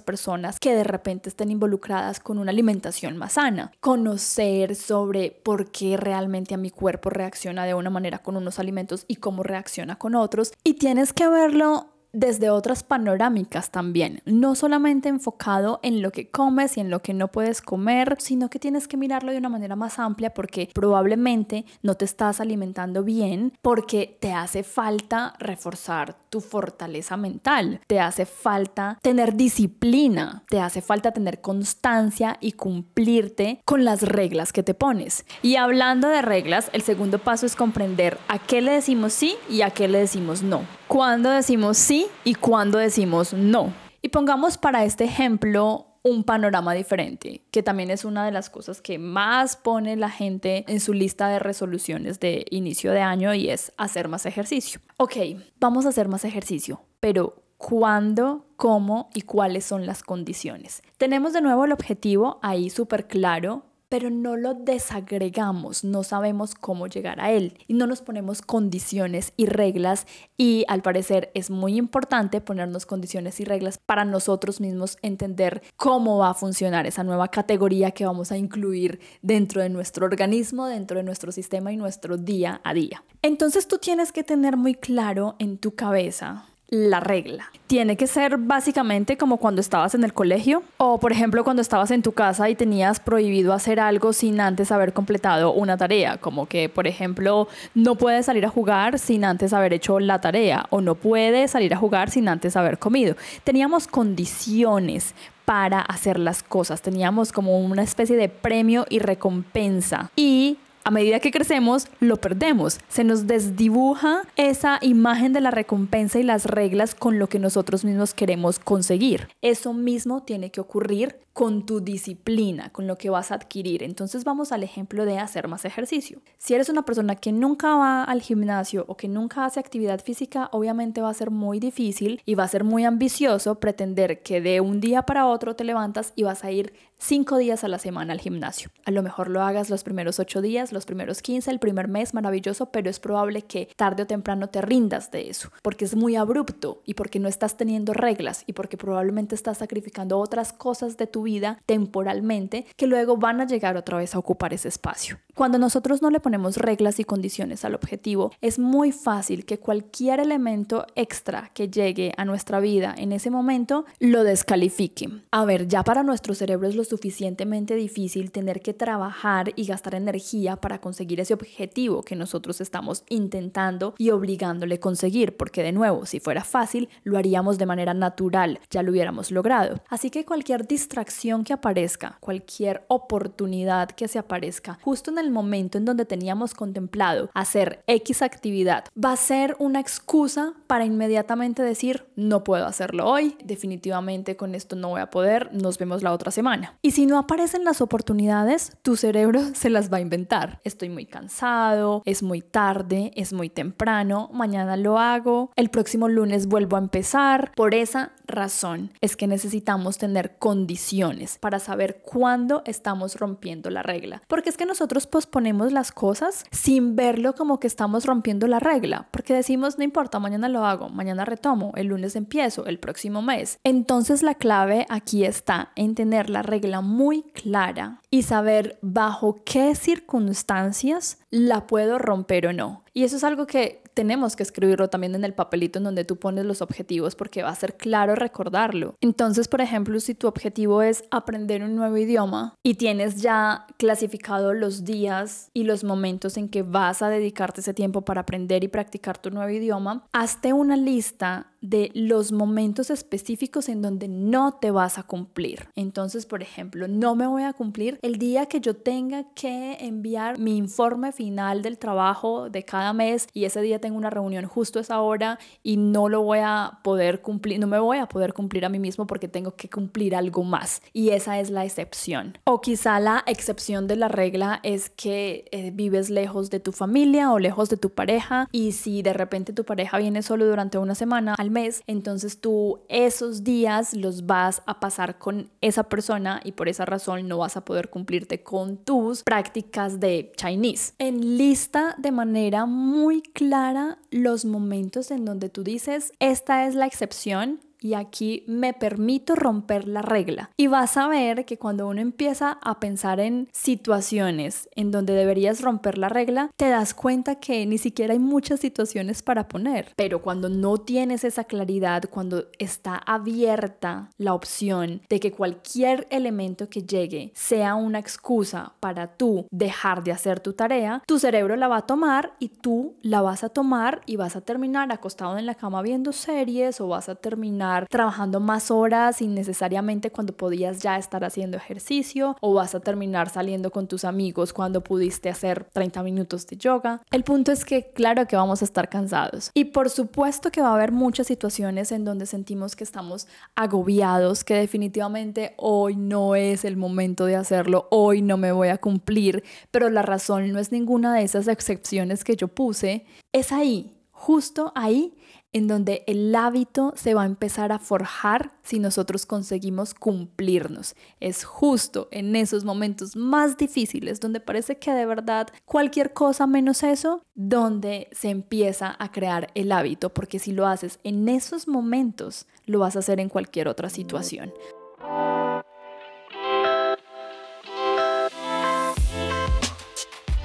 personas 0.00 0.58
que 0.60 0.74
de 0.74 0.84
repente 0.84 1.28
estén 1.28 1.50
involucradas 1.50 2.20
con 2.20 2.38
una 2.38 2.50
alimentación 2.50 3.16
más 3.16 3.34
sana. 3.34 3.72
Conocer 3.80 4.74
sobre 4.74 5.30
por 5.30 5.70
qué 5.70 5.96
realmente 5.96 6.54
a 6.54 6.58
mi 6.58 6.70
cuerpo 6.70 7.10
reacciona 7.10 7.47
de 7.48 7.74
una 7.74 7.90
manera 7.90 8.18
con 8.18 8.36
unos 8.36 8.58
alimentos 8.58 9.04
y 9.08 9.16
cómo 9.16 9.42
reacciona 9.42 9.96
con 9.96 10.14
otros. 10.14 10.52
Y 10.64 10.74
tienes 10.74 11.12
que 11.12 11.28
verlo 11.28 11.97
desde 12.12 12.50
otras 12.50 12.82
panorámicas 12.82 13.70
también, 13.70 14.22
no 14.24 14.54
solamente 14.54 15.08
enfocado 15.08 15.80
en 15.82 16.02
lo 16.02 16.10
que 16.10 16.30
comes 16.30 16.76
y 16.76 16.80
en 16.80 16.90
lo 16.90 17.00
que 17.00 17.14
no 17.14 17.28
puedes 17.28 17.62
comer, 17.62 18.16
sino 18.18 18.50
que 18.50 18.58
tienes 18.58 18.88
que 18.88 18.96
mirarlo 18.96 19.32
de 19.32 19.38
una 19.38 19.48
manera 19.48 19.76
más 19.76 19.98
amplia 19.98 20.34
porque 20.34 20.70
probablemente 20.74 21.64
no 21.82 21.94
te 21.94 22.04
estás 22.04 22.40
alimentando 22.40 23.04
bien 23.04 23.52
porque 23.62 24.16
te 24.20 24.32
hace 24.32 24.62
falta 24.62 25.34
reforzar 25.38 26.16
tu 26.30 26.40
fortaleza 26.40 27.16
mental, 27.16 27.80
te 27.86 28.00
hace 28.00 28.26
falta 28.26 28.98
tener 29.02 29.34
disciplina, 29.34 30.44
te 30.48 30.60
hace 30.60 30.82
falta 30.82 31.12
tener 31.12 31.40
constancia 31.40 32.36
y 32.40 32.52
cumplirte 32.52 33.60
con 33.64 33.84
las 33.84 34.02
reglas 34.02 34.52
que 34.52 34.62
te 34.62 34.74
pones. 34.74 35.24
Y 35.42 35.56
hablando 35.56 36.08
de 36.08 36.22
reglas, 36.22 36.70
el 36.72 36.82
segundo 36.82 37.18
paso 37.18 37.46
es 37.46 37.56
comprender 37.56 38.18
a 38.28 38.38
qué 38.38 38.60
le 38.60 38.72
decimos 38.72 39.12
sí 39.12 39.36
y 39.48 39.62
a 39.62 39.70
qué 39.70 39.88
le 39.88 39.98
decimos 39.98 40.42
no. 40.42 40.77
Cuándo 40.88 41.28
decimos 41.28 41.76
sí 41.76 42.06
y 42.24 42.34
cuándo 42.34 42.78
decimos 42.78 43.34
no. 43.34 43.74
Y 44.00 44.08
pongamos 44.08 44.56
para 44.56 44.86
este 44.86 45.04
ejemplo 45.04 45.98
un 46.02 46.24
panorama 46.24 46.72
diferente, 46.72 47.42
que 47.50 47.62
también 47.62 47.90
es 47.90 48.06
una 48.06 48.24
de 48.24 48.32
las 48.32 48.48
cosas 48.48 48.80
que 48.80 48.98
más 48.98 49.58
pone 49.58 49.96
la 49.96 50.08
gente 50.08 50.64
en 50.66 50.80
su 50.80 50.94
lista 50.94 51.28
de 51.28 51.40
resoluciones 51.40 52.20
de 52.20 52.46
inicio 52.50 52.92
de 52.92 53.02
año 53.02 53.34
y 53.34 53.50
es 53.50 53.74
hacer 53.76 54.08
más 54.08 54.24
ejercicio. 54.24 54.80
Ok, 54.96 55.16
vamos 55.60 55.84
a 55.84 55.90
hacer 55.90 56.08
más 56.08 56.24
ejercicio, 56.24 56.80
pero 57.00 57.42
¿cuándo, 57.58 58.46
cómo 58.56 59.10
y 59.12 59.22
cuáles 59.22 59.66
son 59.66 59.84
las 59.84 60.02
condiciones? 60.02 60.82
Tenemos 60.96 61.34
de 61.34 61.42
nuevo 61.42 61.66
el 61.66 61.72
objetivo 61.72 62.38
ahí 62.40 62.70
súper 62.70 63.06
claro, 63.08 63.64
pero 63.88 64.10
no 64.10 64.36
lo 64.36 64.54
desagregamos, 64.54 65.84
no 65.84 66.02
sabemos 66.02 66.54
cómo 66.54 66.86
llegar 66.86 67.20
a 67.20 67.30
él 67.32 67.58
y 67.66 67.74
no 67.74 67.86
nos 67.86 68.02
ponemos 68.02 68.42
condiciones 68.42 69.32
y 69.36 69.46
reglas 69.46 70.06
y 70.36 70.64
al 70.68 70.82
parecer 70.82 71.30
es 71.34 71.50
muy 71.50 71.76
importante 71.76 72.40
ponernos 72.40 72.86
condiciones 72.86 73.40
y 73.40 73.44
reglas 73.44 73.78
para 73.78 74.04
nosotros 74.04 74.60
mismos 74.60 74.98
entender 75.02 75.62
cómo 75.76 76.18
va 76.18 76.30
a 76.30 76.34
funcionar 76.34 76.86
esa 76.86 77.04
nueva 77.04 77.28
categoría 77.28 77.92
que 77.92 78.06
vamos 78.06 78.32
a 78.32 78.36
incluir 78.36 79.00
dentro 79.22 79.62
de 79.62 79.68
nuestro 79.68 80.06
organismo, 80.06 80.66
dentro 80.66 80.98
de 80.98 81.04
nuestro 81.04 81.32
sistema 81.32 81.72
y 81.72 81.76
nuestro 81.76 82.16
día 82.16 82.60
a 82.64 82.74
día. 82.74 83.04
Entonces 83.22 83.68
tú 83.68 83.78
tienes 83.78 84.12
que 84.12 84.24
tener 84.24 84.56
muy 84.56 84.74
claro 84.74 85.36
en 85.38 85.58
tu 85.58 85.74
cabeza 85.74 86.47
la 86.70 87.00
regla. 87.00 87.50
Tiene 87.66 87.96
que 87.96 88.06
ser 88.06 88.36
básicamente 88.36 89.16
como 89.16 89.38
cuando 89.38 89.60
estabas 89.60 89.94
en 89.94 90.04
el 90.04 90.12
colegio 90.12 90.62
o 90.76 91.00
por 91.00 91.12
ejemplo 91.12 91.44
cuando 91.44 91.62
estabas 91.62 91.90
en 91.90 92.02
tu 92.02 92.12
casa 92.12 92.48
y 92.50 92.54
tenías 92.54 93.00
prohibido 93.00 93.52
hacer 93.52 93.80
algo 93.80 94.12
sin 94.12 94.40
antes 94.40 94.70
haber 94.70 94.92
completado 94.92 95.52
una 95.52 95.76
tarea, 95.76 96.18
como 96.18 96.46
que 96.46 96.68
por 96.68 96.86
ejemplo 96.86 97.48
no 97.74 97.94
puedes 97.94 98.26
salir 98.26 98.44
a 98.44 98.50
jugar 98.50 98.98
sin 98.98 99.24
antes 99.24 99.52
haber 99.52 99.72
hecho 99.72 99.98
la 99.98 100.20
tarea 100.20 100.66
o 100.70 100.80
no 100.80 100.94
puedes 100.94 101.50
salir 101.52 101.72
a 101.72 101.78
jugar 101.78 102.10
sin 102.10 102.28
antes 102.28 102.56
haber 102.56 102.78
comido. 102.78 103.16
Teníamos 103.44 103.86
condiciones 103.86 105.14
para 105.44 105.80
hacer 105.80 106.18
las 106.18 106.42
cosas, 106.42 106.82
teníamos 106.82 107.32
como 107.32 107.58
una 107.58 107.82
especie 107.82 108.16
de 108.16 108.28
premio 108.28 108.84
y 108.90 108.98
recompensa 108.98 110.10
y 110.14 110.58
a 110.88 110.90
medida 110.90 111.20
que 111.20 111.30
crecemos, 111.30 111.86
lo 112.00 112.16
perdemos. 112.16 112.80
Se 112.88 113.04
nos 113.04 113.26
desdibuja 113.26 114.22
esa 114.36 114.78
imagen 114.80 115.34
de 115.34 115.42
la 115.42 115.50
recompensa 115.50 116.18
y 116.18 116.22
las 116.22 116.46
reglas 116.46 116.94
con 116.94 117.18
lo 117.18 117.28
que 117.28 117.38
nosotros 117.38 117.84
mismos 117.84 118.14
queremos 118.14 118.58
conseguir. 118.58 119.28
Eso 119.42 119.74
mismo 119.74 120.22
tiene 120.22 120.50
que 120.50 120.62
ocurrir 120.62 121.16
con 121.38 121.64
tu 121.64 121.80
disciplina, 121.80 122.70
con 122.70 122.88
lo 122.88 122.98
que 122.98 123.10
vas 123.10 123.30
a 123.30 123.36
adquirir. 123.36 123.84
Entonces 123.84 124.24
vamos 124.24 124.50
al 124.50 124.64
ejemplo 124.64 125.04
de 125.04 125.20
hacer 125.20 125.46
más 125.46 125.64
ejercicio. 125.64 126.20
Si 126.36 126.54
eres 126.54 126.68
una 126.68 126.84
persona 126.84 127.14
que 127.14 127.30
nunca 127.30 127.76
va 127.76 128.02
al 128.02 128.22
gimnasio 128.22 128.84
o 128.88 128.96
que 128.96 129.06
nunca 129.06 129.44
hace 129.44 129.60
actividad 129.60 130.02
física, 130.02 130.48
obviamente 130.50 131.00
va 131.00 131.10
a 131.10 131.14
ser 131.14 131.30
muy 131.30 131.60
difícil 131.60 132.20
y 132.26 132.34
va 132.34 132.42
a 132.42 132.48
ser 132.48 132.64
muy 132.64 132.84
ambicioso 132.84 133.60
pretender 133.60 134.20
que 134.22 134.40
de 134.40 134.60
un 134.60 134.80
día 134.80 135.02
para 135.02 135.26
otro 135.26 135.54
te 135.54 135.62
levantas 135.62 136.12
y 136.16 136.24
vas 136.24 136.42
a 136.42 136.50
ir 136.50 136.72
cinco 136.98 137.38
días 137.38 137.64
a 137.64 137.68
la 137.68 137.78
semana 137.78 138.12
al 138.12 138.20
gimnasio. 138.20 138.70
A 138.84 138.90
lo 138.90 139.02
mejor 139.02 139.28
lo 139.28 139.42
hagas 139.42 139.70
los 139.70 139.84
primeros 139.84 140.18
ocho 140.18 140.42
días, 140.42 140.72
los 140.72 140.86
primeros 140.86 141.22
15, 141.22 141.50
el 141.50 141.58
primer 141.58 141.88
mes, 141.88 142.14
maravilloso, 142.14 142.70
pero 142.70 142.90
es 142.90 143.00
probable 143.00 143.42
que 143.42 143.68
tarde 143.76 144.02
o 144.02 144.06
temprano 144.06 144.48
te 144.48 144.60
rindas 144.60 145.10
de 145.10 145.30
eso, 145.30 145.50
porque 145.62 145.84
es 145.84 145.94
muy 145.94 146.16
abrupto 146.16 146.82
y 146.84 146.94
porque 146.94 147.18
no 147.18 147.28
estás 147.28 147.56
teniendo 147.56 147.92
reglas 147.94 148.44
y 148.46 148.52
porque 148.52 148.76
probablemente 148.76 149.34
estás 149.34 149.58
sacrificando 149.58 150.18
otras 150.18 150.52
cosas 150.52 150.96
de 150.96 151.06
tu 151.06 151.22
vida 151.22 151.60
temporalmente 151.66 152.66
que 152.76 152.86
luego 152.86 153.16
van 153.16 153.40
a 153.40 153.46
llegar 153.46 153.76
otra 153.76 153.98
vez 153.98 154.14
a 154.14 154.18
ocupar 154.18 154.52
ese 154.52 154.68
espacio. 154.68 155.18
Cuando 155.38 155.58
nosotros 155.58 156.02
no 156.02 156.10
le 156.10 156.18
ponemos 156.18 156.56
reglas 156.56 156.98
y 156.98 157.04
condiciones 157.04 157.64
al 157.64 157.76
objetivo, 157.76 158.32
es 158.40 158.58
muy 158.58 158.90
fácil 158.90 159.44
que 159.44 159.60
cualquier 159.60 160.18
elemento 160.18 160.84
extra 160.96 161.52
que 161.54 161.68
llegue 161.68 162.12
a 162.16 162.24
nuestra 162.24 162.58
vida 162.58 162.92
en 162.98 163.12
ese 163.12 163.30
momento 163.30 163.84
lo 164.00 164.24
descalifique. 164.24 165.08
A 165.30 165.44
ver, 165.44 165.68
ya 165.68 165.84
para 165.84 166.02
nuestro 166.02 166.34
cerebro 166.34 166.66
es 166.66 166.74
lo 166.74 166.82
suficientemente 166.82 167.76
difícil 167.76 168.32
tener 168.32 168.62
que 168.62 168.74
trabajar 168.74 169.52
y 169.54 169.66
gastar 169.66 169.94
energía 169.94 170.56
para 170.56 170.80
conseguir 170.80 171.20
ese 171.20 171.34
objetivo 171.34 172.02
que 172.02 172.16
nosotros 172.16 172.60
estamos 172.60 173.04
intentando 173.08 173.94
y 173.96 174.10
obligándole 174.10 174.74
a 174.74 174.80
conseguir, 174.80 175.36
porque 175.36 175.62
de 175.62 175.70
nuevo, 175.70 176.04
si 176.04 176.18
fuera 176.18 176.42
fácil, 176.42 176.88
lo 177.04 177.16
haríamos 177.16 177.58
de 177.58 177.66
manera 177.66 177.94
natural, 177.94 178.58
ya 178.70 178.82
lo 178.82 178.90
hubiéramos 178.90 179.30
logrado. 179.30 179.84
Así 179.88 180.10
que 180.10 180.24
cualquier 180.24 180.66
distracción 180.66 181.44
que 181.44 181.52
aparezca, 181.52 182.18
cualquier 182.18 182.84
oportunidad 182.88 183.90
que 183.90 184.08
se 184.08 184.18
aparezca, 184.18 184.80
justo 184.82 185.12
en 185.12 185.18
el 185.18 185.27
momento 185.30 185.78
en 185.78 185.84
donde 185.84 186.04
teníamos 186.04 186.54
contemplado 186.54 187.30
hacer 187.34 187.82
X 187.86 188.22
actividad, 188.22 188.84
va 189.02 189.12
a 189.12 189.16
ser 189.16 189.56
una 189.58 189.80
excusa 189.80 190.54
para 190.66 190.84
inmediatamente 190.84 191.62
decir, 191.62 192.06
no 192.16 192.44
puedo 192.44 192.66
hacerlo 192.66 193.08
hoy, 193.08 193.36
definitivamente 193.44 194.36
con 194.36 194.54
esto 194.54 194.76
no 194.76 194.90
voy 194.90 195.00
a 195.00 195.10
poder, 195.10 195.50
nos 195.52 195.78
vemos 195.78 196.02
la 196.02 196.12
otra 196.12 196.30
semana. 196.30 196.74
Y 196.82 196.92
si 196.92 197.06
no 197.06 197.18
aparecen 197.18 197.64
las 197.64 197.80
oportunidades, 197.80 198.72
tu 198.82 198.96
cerebro 198.96 199.40
se 199.54 199.70
las 199.70 199.92
va 199.92 199.98
a 199.98 200.00
inventar. 200.00 200.60
Estoy 200.64 200.88
muy 200.88 201.06
cansado, 201.06 202.02
es 202.04 202.22
muy 202.22 202.40
tarde, 202.40 203.12
es 203.14 203.32
muy 203.32 203.48
temprano, 203.48 204.30
mañana 204.32 204.76
lo 204.76 204.98
hago, 204.98 205.50
el 205.56 205.70
próximo 205.70 206.08
lunes 206.08 206.46
vuelvo 206.46 206.76
a 206.76 206.80
empezar. 206.80 207.52
Por 207.54 207.74
esa 207.74 208.12
razón 208.26 208.92
es 209.00 209.16
que 209.16 209.26
necesitamos 209.26 209.98
tener 209.98 210.36
condiciones 210.38 211.38
para 211.38 211.58
saber 211.58 212.02
cuándo 212.02 212.62
estamos 212.66 213.16
rompiendo 213.16 213.70
la 213.70 213.82
regla. 213.82 214.22
Porque 214.28 214.50
es 214.50 214.56
que 214.56 214.66
nosotros 214.66 215.06
posponemos 215.18 215.72
las 215.72 215.90
cosas 215.90 216.44
sin 216.52 216.94
verlo 216.94 217.34
como 217.34 217.58
que 217.58 217.66
estamos 217.66 218.06
rompiendo 218.06 218.46
la 218.46 218.60
regla. 218.60 219.08
Porque 219.10 219.34
decimos, 219.34 219.76
no 219.76 219.82
importa, 219.82 220.20
mañana 220.20 220.48
lo 220.48 220.64
hago, 220.64 220.90
mañana 220.90 221.24
retomo, 221.24 221.72
el 221.74 221.88
lunes 221.88 222.14
empiezo, 222.14 222.66
el 222.66 222.78
próximo 222.78 223.20
mes. 223.20 223.58
Entonces 223.64 224.22
la 224.22 224.34
clave 224.34 224.86
aquí 224.88 225.24
está 225.24 225.72
en 225.74 225.96
tener 225.96 226.30
la 226.30 226.42
regla 226.42 226.82
muy 226.82 227.22
clara 227.22 228.00
y 228.12 228.22
saber 228.22 228.78
bajo 228.80 229.40
qué 229.44 229.74
circunstancias 229.74 231.18
la 231.30 231.66
puedo 231.66 231.98
romper 231.98 232.46
o 232.46 232.52
no. 232.52 232.84
Y 232.94 233.02
eso 233.02 233.16
es 233.16 233.24
algo 233.24 233.48
que 233.48 233.82
tenemos 233.98 234.36
que 234.36 234.44
escribirlo 234.44 234.86
también 234.86 235.16
en 235.16 235.24
el 235.24 235.34
papelito 235.34 235.80
en 235.80 235.84
donde 235.84 236.04
tú 236.04 236.20
pones 236.20 236.44
los 236.44 236.62
objetivos 236.62 237.16
porque 237.16 237.42
va 237.42 237.48
a 237.48 237.54
ser 237.56 237.76
claro 237.76 238.14
recordarlo. 238.14 238.94
Entonces, 239.00 239.48
por 239.48 239.60
ejemplo, 239.60 239.98
si 239.98 240.14
tu 240.14 240.28
objetivo 240.28 240.82
es 240.82 241.02
aprender 241.10 241.64
un 241.64 241.74
nuevo 241.74 241.96
idioma 241.96 242.54
y 242.62 242.74
tienes 242.74 243.20
ya 243.20 243.66
clasificado 243.76 244.54
los 244.54 244.84
días 244.84 245.50
y 245.52 245.64
los 245.64 245.82
momentos 245.82 246.36
en 246.36 246.48
que 246.48 246.62
vas 246.62 247.02
a 247.02 247.08
dedicarte 247.08 247.60
ese 247.60 247.74
tiempo 247.74 248.02
para 248.02 248.20
aprender 248.20 248.62
y 248.62 248.68
practicar 248.68 249.18
tu 249.18 249.32
nuevo 249.32 249.50
idioma, 249.50 250.06
hazte 250.12 250.52
una 250.52 250.76
lista 250.76 251.48
de 251.60 251.90
los 251.94 252.32
momentos 252.32 252.90
específicos 252.90 253.68
en 253.68 253.82
donde 253.82 254.08
no 254.08 254.52
te 254.52 254.70
vas 254.70 254.98
a 254.98 255.02
cumplir. 255.02 255.68
Entonces, 255.74 256.26
por 256.26 256.42
ejemplo, 256.42 256.88
no 256.88 257.14
me 257.14 257.26
voy 257.26 257.42
a 257.42 257.52
cumplir 257.52 257.98
el 258.02 258.16
día 258.18 258.46
que 258.46 258.60
yo 258.60 258.74
tenga 258.74 259.24
que 259.34 259.76
enviar 259.80 260.38
mi 260.38 260.56
informe 260.56 261.12
final 261.12 261.62
del 261.62 261.78
trabajo 261.78 262.50
de 262.50 262.64
cada 262.64 262.92
mes 262.92 263.26
y 263.32 263.44
ese 263.44 263.60
día 263.60 263.80
tengo 263.80 263.96
una 263.96 264.10
reunión 264.10 264.46
justo 264.46 264.78
a 264.78 264.82
esa 264.82 265.00
hora 265.00 265.38
y 265.62 265.76
no 265.76 266.08
lo 266.08 266.22
voy 266.22 266.40
a 266.42 266.80
poder 266.82 267.20
cumplir, 267.22 267.58
no 267.58 267.66
me 267.66 267.78
voy 267.78 267.98
a 267.98 268.06
poder 268.06 268.34
cumplir 268.34 268.64
a 268.64 268.68
mí 268.68 268.78
mismo 268.78 269.06
porque 269.06 269.28
tengo 269.28 269.56
que 269.56 269.68
cumplir 269.68 270.14
algo 270.14 270.44
más. 270.44 270.82
Y 270.92 271.10
esa 271.10 271.38
es 271.40 271.50
la 271.50 271.64
excepción. 271.64 272.38
O 272.44 272.60
quizá 272.60 273.00
la 273.00 273.24
excepción 273.26 273.86
de 273.86 273.96
la 273.96 274.08
regla 274.08 274.60
es 274.62 274.90
que 274.90 275.46
eh, 275.50 275.70
vives 275.72 276.10
lejos 276.10 276.50
de 276.50 276.60
tu 276.60 276.72
familia 276.72 277.32
o 277.32 277.38
lejos 277.38 277.68
de 277.68 277.76
tu 277.76 277.90
pareja 277.90 278.48
y 278.52 278.72
si 278.72 279.02
de 279.02 279.12
repente 279.12 279.52
tu 279.52 279.64
pareja 279.64 279.98
viene 279.98 280.22
solo 280.22 280.46
durante 280.46 280.78
una 280.78 280.94
semana, 280.94 281.34
mes, 281.50 281.82
entonces 281.86 282.40
tú 282.40 282.80
esos 282.88 283.44
días 283.44 283.94
los 283.94 284.26
vas 284.26 284.62
a 284.66 284.80
pasar 284.80 285.18
con 285.18 285.50
esa 285.60 285.84
persona 285.84 286.40
y 286.44 286.52
por 286.52 286.68
esa 286.68 286.84
razón 286.84 287.28
no 287.28 287.38
vas 287.38 287.56
a 287.56 287.64
poder 287.64 287.90
cumplirte 287.90 288.42
con 288.42 288.76
tus 288.76 289.22
prácticas 289.22 290.00
de 290.00 290.32
Chinese. 290.36 290.94
Enlista 290.98 291.94
de 291.98 292.12
manera 292.12 292.66
muy 292.66 293.22
clara 293.22 293.98
los 294.10 294.44
momentos 294.44 295.10
en 295.10 295.24
donde 295.24 295.48
tú 295.48 295.64
dices, 295.64 296.12
esta 296.18 296.66
es 296.66 296.74
la 296.74 296.86
excepción 296.86 297.60
y 297.80 297.94
aquí 297.94 298.44
me 298.46 298.74
permito 298.74 299.34
romper 299.34 299.86
la 299.86 300.02
regla. 300.02 300.50
Y 300.56 300.66
vas 300.66 300.96
a 300.96 301.08
ver 301.08 301.44
que 301.44 301.58
cuando 301.58 301.86
uno 301.86 302.00
empieza 302.00 302.58
a 302.62 302.80
pensar 302.80 303.20
en 303.20 303.48
situaciones 303.52 304.68
en 304.74 304.90
donde 304.90 305.14
deberías 305.14 305.60
romper 305.60 305.98
la 305.98 306.08
regla, 306.08 306.50
te 306.56 306.68
das 306.68 306.94
cuenta 306.94 307.36
que 307.36 307.66
ni 307.66 307.78
siquiera 307.78 308.12
hay 308.12 308.18
muchas 308.18 308.60
situaciones 308.60 309.22
para 309.22 309.48
poner. 309.48 309.92
Pero 309.96 310.22
cuando 310.22 310.48
no 310.48 310.78
tienes 310.78 311.24
esa 311.24 311.44
claridad, 311.44 312.04
cuando 312.10 312.46
está 312.58 312.96
abierta 312.96 314.10
la 314.18 314.34
opción 314.34 315.02
de 315.08 315.20
que 315.20 315.32
cualquier 315.32 316.06
elemento 316.10 316.68
que 316.68 316.82
llegue 316.82 317.32
sea 317.34 317.74
una 317.74 317.98
excusa 317.98 318.72
para 318.80 319.16
tú 319.16 319.46
dejar 319.50 320.02
de 320.02 320.12
hacer 320.12 320.40
tu 320.40 320.52
tarea, 320.52 321.02
tu 321.06 321.18
cerebro 321.18 321.56
la 321.56 321.68
va 321.68 321.78
a 321.78 321.86
tomar 321.86 322.34
y 322.38 322.48
tú 322.48 322.94
la 323.02 323.22
vas 323.22 323.44
a 323.44 323.48
tomar 323.48 324.02
y 324.06 324.16
vas 324.16 324.36
a 324.36 324.40
terminar 324.40 324.90
acostado 324.92 325.38
en 325.38 325.46
la 325.46 325.54
cama 325.54 325.82
viendo 325.82 326.12
series 326.12 326.80
o 326.80 326.88
vas 326.88 327.08
a 327.08 327.14
terminar 327.14 327.67
trabajando 327.88 328.40
más 328.40 328.70
horas 328.70 329.20
innecesariamente 329.22 330.10
cuando 330.10 330.36
podías 330.36 330.80
ya 330.80 330.96
estar 330.96 331.24
haciendo 331.24 331.56
ejercicio 331.56 332.36
o 332.40 332.54
vas 332.54 332.74
a 332.74 332.80
terminar 332.80 333.28
saliendo 333.30 333.70
con 333.70 333.86
tus 333.86 334.04
amigos 334.04 334.52
cuando 334.52 334.82
pudiste 334.82 335.28
hacer 335.28 335.64
30 335.72 336.02
minutos 336.02 336.46
de 336.46 336.56
yoga. 336.56 337.00
El 337.10 337.24
punto 337.24 337.52
es 337.52 337.64
que 337.64 337.90
claro 337.92 338.26
que 338.26 338.36
vamos 338.36 338.62
a 338.62 338.64
estar 338.64 338.88
cansados 338.88 339.50
y 339.54 339.66
por 339.66 339.90
supuesto 339.90 340.50
que 340.50 340.62
va 340.62 340.70
a 340.70 340.74
haber 340.74 340.92
muchas 340.92 341.26
situaciones 341.26 341.92
en 341.92 342.04
donde 342.04 342.26
sentimos 342.26 342.76
que 342.76 342.84
estamos 342.84 343.28
agobiados, 343.54 344.44
que 344.44 344.54
definitivamente 344.54 345.54
hoy 345.56 345.96
no 345.96 346.34
es 346.34 346.64
el 346.64 346.76
momento 346.76 347.24
de 347.26 347.36
hacerlo, 347.36 347.88
hoy 347.90 348.22
no 348.22 348.36
me 348.36 348.52
voy 348.52 348.68
a 348.68 348.78
cumplir, 348.78 349.44
pero 349.70 349.90
la 349.90 350.02
razón 350.02 350.52
no 350.52 350.58
es 350.58 350.72
ninguna 350.72 351.14
de 351.14 351.22
esas 351.22 351.48
excepciones 351.48 352.24
que 352.24 352.36
yo 352.36 352.48
puse, 352.48 353.06
es 353.32 353.52
ahí, 353.52 353.98
justo 354.10 354.72
ahí 354.74 355.14
en 355.52 355.66
donde 355.66 356.04
el 356.06 356.34
hábito 356.34 356.92
se 356.96 357.14
va 357.14 357.22
a 357.22 357.26
empezar 357.26 357.72
a 357.72 357.78
forjar 357.78 358.52
si 358.62 358.78
nosotros 358.78 359.26
conseguimos 359.26 359.94
cumplirnos. 359.94 360.94
Es 361.20 361.44
justo 361.44 362.08
en 362.10 362.36
esos 362.36 362.64
momentos 362.64 363.16
más 363.16 363.56
difíciles 363.56 364.20
donde 364.20 364.40
parece 364.40 364.78
que 364.78 364.92
de 364.92 365.06
verdad 365.06 365.48
cualquier 365.64 366.12
cosa 366.12 366.46
menos 366.46 366.82
eso, 366.82 367.22
donde 367.34 368.08
se 368.12 368.30
empieza 368.30 368.94
a 368.98 369.10
crear 369.10 369.50
el 369.54 369.72
hábito, 369.72 370.12
porque 370.12 370.38
si 370.38 370.52
lo 370.52 370.66
haces 370.66 370.98
en 371.04 371.28
esos 371.28 371.68
momentos, 371.68 372.46
lo 372.66 372.80
vas 372.80 372.96
a 372.96 373.00
hacer 373.00 373.20
en 373.20 373.28
cualquier 373.28 373.68
otra 373.68 373.88
situación. 373.88 374.52